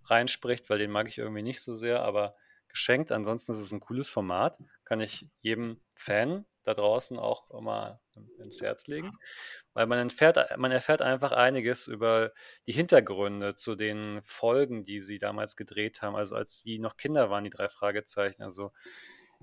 reinspricht, 0.05 0.69
weil 0.69 0.77
den 0.77 0.91
mag 0.91 1.07
ich 1.07 1.17
irgendwie 1.17 1.41
nicht 1.41 1.63
so 1.63 1.73
sehr, 1.73 2.03
aber 2.03 2.35
geschenkt. 2.67 3.11
Ansonsten 3.11 3.53
ist 3.53 3.59
es 3.59 3.71
ein 3.71 3.79
cooles 3.79 4.07
Format, 4.07 4.59
kann 4.83 5.01
ich 5.01 5.27
jedem 5.41 5.81
Fan 5.95 6.45
da 6.63 6.73
draußen 6.73 7.19
auch 7.19 7.49
immer 7.51 7.99
ins 8.37 8.61
Herz 8.61 8.87
legen, 8.87 9.11
weil 9.73 9.85
man 9.85 9.99
erfährt, 9.99 10.57
man 10.57 10.71
erfährt 10.71 11.01
einfach 11.01 11.31
einiges 11.31 11.87
über 11.87 12.31
die 12.67 12.71
Hintergründe 12.71 13.55
zu 13.55 13.75
den 13.75 14.21
Folgen, 14.23 14.83
die 14.83 14.99
sie 14.99 15.19
damals 15.19 15.55
gedreht 15.55 16.01
haben, 16.01 16.15
also 16.15 16.35
als 16.35 16.61
sie 16.61 16.79
noch 16.79 16.97
Kinder 16.97 17.29
waren, 17.29 17.43
die 17.43 17.49
drei 17.49 17.69
Fragezeichen, 17.69 18.43
also 18.43 18.71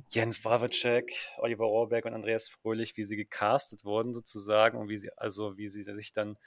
Jens 0.08 0.44
Wawacek, 0.44 1.12
Oliver 1.38 1.66
Rohrbeck 1.66 2.06
und 2.06 2.14
Andreas 2.14 2.48
Fröhlich, 2.48 2.96
wie 2.96 3.04
sie 3.04 3.16
gecastet 3.16 3.84
wurden 3.84 4.14
sozusagen 4.14 4.78
und 4.78 4.88
wie 4.88 4.96
sie, 4.96 5.10
also 5.16 5.56
wie 5.58 5.68
sie 5.68 5.82
sich 5.82 6.12
dann 6.12 6.38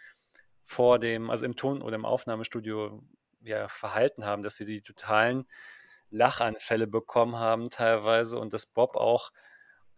vor 0.66 0.98
dem, 0.98 1.30
also 1.30 1.46
im 1.46 1.56
Ton- 1.56 1.82
oder 1.82 1.96
im 1.96 2.06
Aufnahmestudio 2.06 3.04
ja, 3.42 3.68
verhalten 3.68 4.26
haben, 4.26 4.42
dass 4.42 4.56
sie 4.56 4.66
die 4.66 4.82
totalen 4.82 5.46
Lachanfälle 6.10 6.88
bekommen 6.88 7.36
haben 7.38 7.70
teilweise 7.70 8.40
und 8.40 8.54
dass 8.54 8.66
Bob 8.66 8.96
auch 8.96 9.32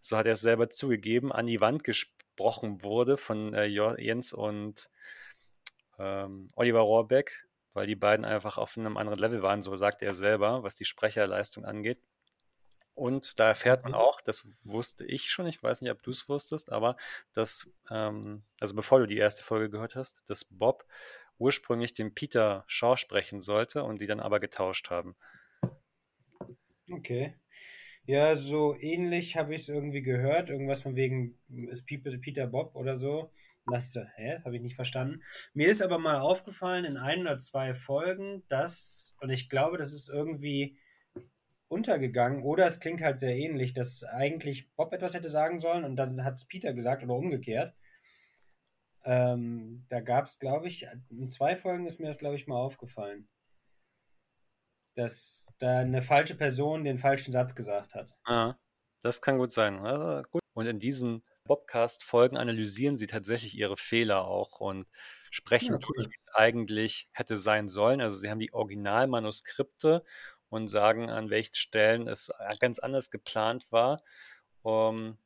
so 0.00 0.16
hat 0.16 0.26
er 0.26 0.32
es 0.32 0.40
selber 0.40 0.70
zugegeben, 0.70 1.32
an 1.32 1.46
die 1.46 1.60
Wand 1.60 1.84
gesprochen 1.84 2.82
wurde 2.82 3.16
von 3.16 3.54
äh, 3.54 3.64
Jens 3.64 4.32
und 4.32 4.90
ähm, 5.98 6.48
Oliver 6.54 6.80
Rohrbeck, 6.80 7.46
weil 7.72 7.86
die 7.86 7.96
beiden 7.96 8.24
einfach 8.24 8.58
auf 8.58 8.76
einem 8.76 8.96
anderen 8.96 9.18
Level 9.18 9.42
waren, 9.42 9.62
so 9.62 9.74
sagt 9.76 10.02
er 10.02 10.14
selber, 10.14 10.62
was 10.62 10.76
die 10.76 10.84
Sprecherleistung 10.84 11.64
angeht. 11.64 11.98
Und 12.94 13.38
da 13.38 13.48
erfährt 13.48 13.82
man 13.82 13.92
mhm. 13.92 13.98
auch, 13.98 14.22
das 14.22 14.48
wusste 14.64 15.04
ich 15.04 15.30
schon, 15.30 15.46
ich 15.46 15.62
weiß 15.62 15.82
nicht, 15.82 15.90
ob 15.92 16.02
du 16.02 16.10
es 16.10 16.30
wusstest, 16.30 16.72
aber 16.72 16.96
dass, 17.34 17.70
ähm, 17.90 18.42
also 18.58 18.74
bevor 18.74 19.00
du 19.00 19.06
die 19.06 19.18
erste 19.18 19.44
Folge 19.44 19.68
gehört 19.68 19.96
hast, 19.96 20.28
dass 20.30 20.46
Bob 20.46 20.86
ursprünglich 21.38 21.92
den 21.92 22.14
Peter 22.14 22.64
Shaw 22.66 22.96
sprechen 22.96 23.42
sollte 23.42 23.84
und 23.84 24.00
die 24.00 24.06
dann 24.06 24.20
aber 24.20 24.40
getauscht 24.40 24.88
haben. 24.88 25.14
Okay. 26.90 27.34
Ja, 28.06 28.36
so 28.36 28.76
ähnlich 28.78 29.36
habe 29.36 29.54
ich 29.54 29.62
es 29.62 29.68
irgendwie 29.68 30.02
gehört. 30.02 30.48
Irgendwas 30.48 30.82
von 30.82 30.94
wegen, 30.94 31.36
ist 31.70 31.86
Peter 31.86 32.46
Bob 32.46 32.76
oder 32.76 32.98
so. 32.98 33.32
Und 33.64 33.72
dachte 33.72 33.84
ich 33.84 33.92
so, 33.92 34.00
hä, 34.14 34.34
das 34.34 34.44
habe 34.44 34.56
ich 34.56 34.62
nicht 34.62 34.76
verstanden. 34.76 35.22
Mir 35.54 35.68
ist 35.68 35.82
aber 35.82 35.98
mal 35.98 36.20
aufgefallen 36.20 36.84
in 36.84 36.96
ein 36.96 37.22
oder 37.22 37.38
zwei 37.38 37.74
Folgen, 37.74 38.44
dass, 38.48 39.16
und 39.20 39.30
ich 39.30 39.48
glaube, 39.48 39.76
das 39.76 39.92
ist 39.92 40.08
irgendwie 40.08 40.78
untergegangen, 41.68 42.44
oder 42.44 42.66
es 42.66 42.78
klingt 42.78 43.02
halt 43.02 43.18
sehr 43.18 43.36
ähnlich, 43.36 43.72
dass 43.72 44.04
eigentlich 44.04 44.72
Bob 44.76 44.92
etwas 44.92 45.14
hätte 45.14 45.28
sagen 45.28 45.58
sollen 45.58 45.82
und 45.82 45.96
dann 45.96 46.22
hat 46.24 46.34
es 46.34 46.46
Peter 46.46 46.72
gesagt 46.72 47.02
oder 47.02 47.14
umgekehrt. 47.14 47.74
Ähm, 49.04 49.84
da 49.88 49.98
gab 50.00 50.26
es, 50.26 50.38
glaube 50.38 50.68
ich, 50.68 50.86
in 51.10 51.28
zwei 51.28 51.56
Folgen 51.56 51.86
ist 51.86 51.98
mir 51.98 52.06
das, 52.06 52.18
glaube 52.18 52.36
ich, 52.36 52.46
mal 52.46 52.56
aufgefallen 52.56 53.28
dass 54.96 55.54
da 55.58 55.80
eine 55.80 56.02
falsche 56.02 56.34
Person 56.34 56.84
den 56.84 56.98
falschen 56.98 57.30
Satz 57.30 57.54
gesagt 57.54 57.94
hat. 57.94 58.14
Ah, 58.24 58.54
das 59.02 59.22
kann 59.22 59.38
gut 59.38 59.52
sein. 59.52 59.78
Also 59.84 60.28
gut. 60.30 60.42
Und 60.54 60.66
in 60.66 60.78
diesen 60.78 61.22
Bobcast-Folgen 61.44 62.36
analysieren 62.36 62.96
sie 62.96 63.06
tatsächlich 63.06 63.56
ihre 63.56 63.76
Fehler 63.76 64.24
auch 64.24 64.58
und 64.58 64.86
sprechen 65.30 65.74
ja, 65.74 65.88
cool. 65.88 66.06
wie 66.06 66.16
es 66.18 66.28
eigentlich 66.34 67.08
hätte 67.12 67.36
sein 67.36 67.68
sollen. 67.68 68.00
Also 68.00 68.16
sie 68.16 68.30
haben 68.30 68.40
die 68.40 68.52
Originalmanuskripte 68.52 70.02
und 70.48 70.68
sagen, 70.68 71.10
an 71.10 71.30
welchen 71.30 71.54
Stellen 71.54 72.08
es 72.08 72.32
ganz 72.58 72.78
anders 72.78 73.10
geplant 73.10 73.70
war 73.70 74.02
um, 74.62 75.18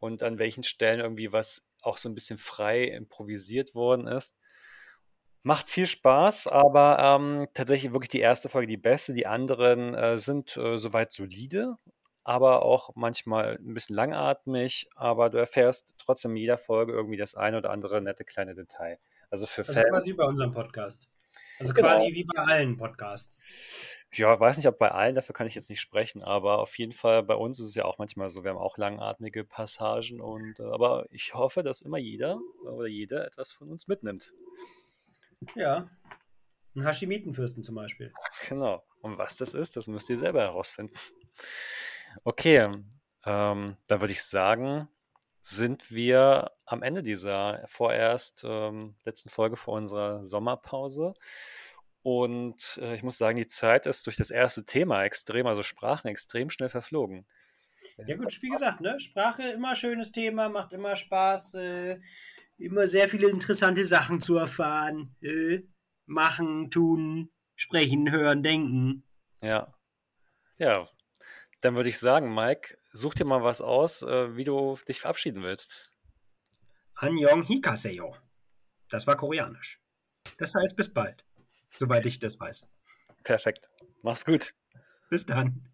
und 0.00 0.22
an 0.22 0.38
welchen 0.38 0.64
Stellen 0.64 1.00
irgendwie 1.00 1.32
was 1.32 1.68
auch 1.82 1.98
so 1.98 2.08
ein 2.08 2.14
bisschen 2.14 2.38
frei 2.38 2.84
improvisiert 2.84 3.74
worden 3.74 4.06
ist. 4.06 4.37
Macht 5.42 5.68
viel 5.68 5.86
Spaß, 5.86 6.48
aber 6.48 6.98
ähm, 6.98 7.48
tatsächlich 7.54 7.92
wirklich 7.92 8.08
die 8.08 8.20
erste 8.20 8.48
Folge 8.48 8.66
die 8.66 8.76
beste. 8.76 9.14
Die 9.14 9.26
anderen 9.26 9.94
äh, 9.94 10.18
sind 10.18 10.56
äh, 10.56 10.76
soweit 10.76 11.12
solide, 11.12 11.76
aber 12.24 12.62
auch 12.62 12.90
manchmal 12.96 13.56
ein 13.56 13.74
bisschen 13.74 13.96
langatmig. 13.96 14.88
Aber 14.96 15.30
du 15.30 15.38
erfährst 15.38 15.94
trotzdem 15.98 16.32
in 16.32 16.38
jeder 16.38 16.58
Folge 16.58 16.92
irgendwie 16.92 17.16
das 17.16 17.34
eine 17.34 17.58
oder 17.58 17.70
andere 17.70 18.02
nette 18.02 18.24
kleine 18.24 18.54
Detail. 18.54 18.98
Also 19.30 19.46
für 19.46 19.62
Also 19.62 19.74
Fans. 19.80 19.88
quasi 19.90 20.12
bei 20.12 20.24
unserem 20.24 20.52
Podcast. 20.52 21.08
Also 21.60 21.74
Genau. 21.74 21.88
quasi 21.88 22.12
wie 22.14 22.24
bei 22.24 22.40
allen 22.42 22.76
Podcasts. 22.76 23.42
Ja, 24.12 24.38
weiß 24.38 24.56
nicht, 24.56 24.66
ob 24.66 24.78
bei 24.78 24.90
allen, 24.90 25.14
dafür 25.14 25.34
kann 25.34 25.46
ich 25.46 25.54
jetzt 25.54 25.68
nicht 25.70 25.80
sprechen, 25.80 26.22
aber 26.22 26.58
auf 26.60 26.78
jeden 26.78 26.92
Fall 26.92 27.22
bei 27.22 27.34
uns 27.34 27.60
ist 27.60 27.68
es 27.68 27.74
ja 27.74 27.84
auch 27.84 27.98
manchmal 27.98 28.30
so, 28.30 28.42
wir 28.42 28.50
haben 28.50 28.58
auch 28.58 28.78
langatmige 28.78 29.44
Passagen 29.44 30.20
und 30.20 30.60
äh, 30.60 30.64
aber 30.64 31.06
ich 31.10 31.34
hoffe, 31.34 31.62
dass 31.62 31.82
immer 31.82 31.98
jeder 31.98 32.40
oder 32.64 32.86
jede 32.86 33.26
etwas 33.26 33.52
von 33.52 33.70
uns 33.70 33.86
mitnimmt. 33.88 34.32
Ja. 35.54 35.90
Ein 36.74 36.84
Hashimitenfürsten 36.84 37.62
zum 37.62 37.74
Beispiel. 37.74 38.12
Genau. 38.48 38.84
Und 39.00 39.18
was 39.18 39.36
das 39.36 39.54
ist, 39.54 39.76
das 39.76 39.86
müsst 39.86 40.10
ihr 40.10 40.18
selber 40.18 40.40
herausfinden. 40.40 40.96
Okay, 42.24 42.68
ähm, 43.24 43.76
dann 43.86 44.00
würde 44.00 44.12
ich 44.12 44.22
sagen, 44.22 44.88
sind 45.42 45.90
wir 45.90 46.52
am 46.66 46.82
Ende 46.82 47.02
dieser 47.02 47.64
vorerst 47.66 48.44
ähm, 48.44 48.96
letzten 49.04 49.30
Folge 49.30 49.56
vor 49.56 49.74
unserer 49.74 50.24
Sommerpause. 50.24 51.14
Und 52.02 52.78
äh, 52.82 52.94
ich 52.94 53.02
muss 53.02 53.18
sagen, 53.18 53.36
die 53.36 53.46
Zeit 53.46 53.86
ist 53.86 54.06
durch 54.06 54.16
das 54.16 54.30
erste 54.30 54.64
Thema 54.64 55.04
extrem, 55.04 55.46
also 55.46 55.62
Sprachen, 55.62 56.08
extrem 56.08 56.50
schnell 56.50 56.68
verflogen. 56.68 57.26
Ja 58.06 58.16
gut, 58.16 58.40
wie 58.42 58.50
gesagt, 58.50 58.80
ne? 58.80 59.00
Sprache 59.00 59.42
immer 59.42 59.74
schönes 59.74 60.12
Thema, 60.12 60.48
macht 60.48 60.72
immer 60.72 60.94
Spaß, 60.94 61.54
äh, 61.54 62.00
immer 62.58 62.86
sehr 62.86 63.08
viele 63.08 63.28
interessante 63.28 63.84
Sachen 63.84 64.20
zu 64.20 64.36
erfahren. 64.36 65.16
Äh, 65.20 65.62
machen, 66.06 66.70
tun, 66.70 67.30
sprechen, 67.54 68.10
hören, 68.10 68.42
denken. 68.42 69.04
Ja. 69.40 69.74
Ja, 70.58 70.86
dann 71.60 71.76
würde 71.76 71.88
ich 71.88 71.98
sagen, 71.98 72.34
Mike, 72.34 72.78
such 72.92 73.14
dir 73.14 73.24
mal 73.24 73.42
was 73.42 73.60
aus, 73.60 74.02
äh, 74.02 74.36
wie 74.36 74.44
du 74.44 74.78
dich 74.88 75.00
verabschieden 75.00 75.42
willst. 75.42 75.90
Annyeong 76.94 77.44
hikaseyo. 77.44 78.16
Das 78.88 79.06
war 79.06 79.16
koreanisch. 79.16 79.80
Das 80.38 80.54
heißt 80.54 80.76
bis 80.76 80.92
bald. 80.92 81.24
Soweit 81.70 82.06
ich 82.06 82.18
das 82.18 82.40
weiß. 82.40 82.68
Perfekt. 83.22 83.70
Mach's 84.02 84.24
gut. 84.24 84.54
Bis 85.10 85.26
dann. 85.26 85.68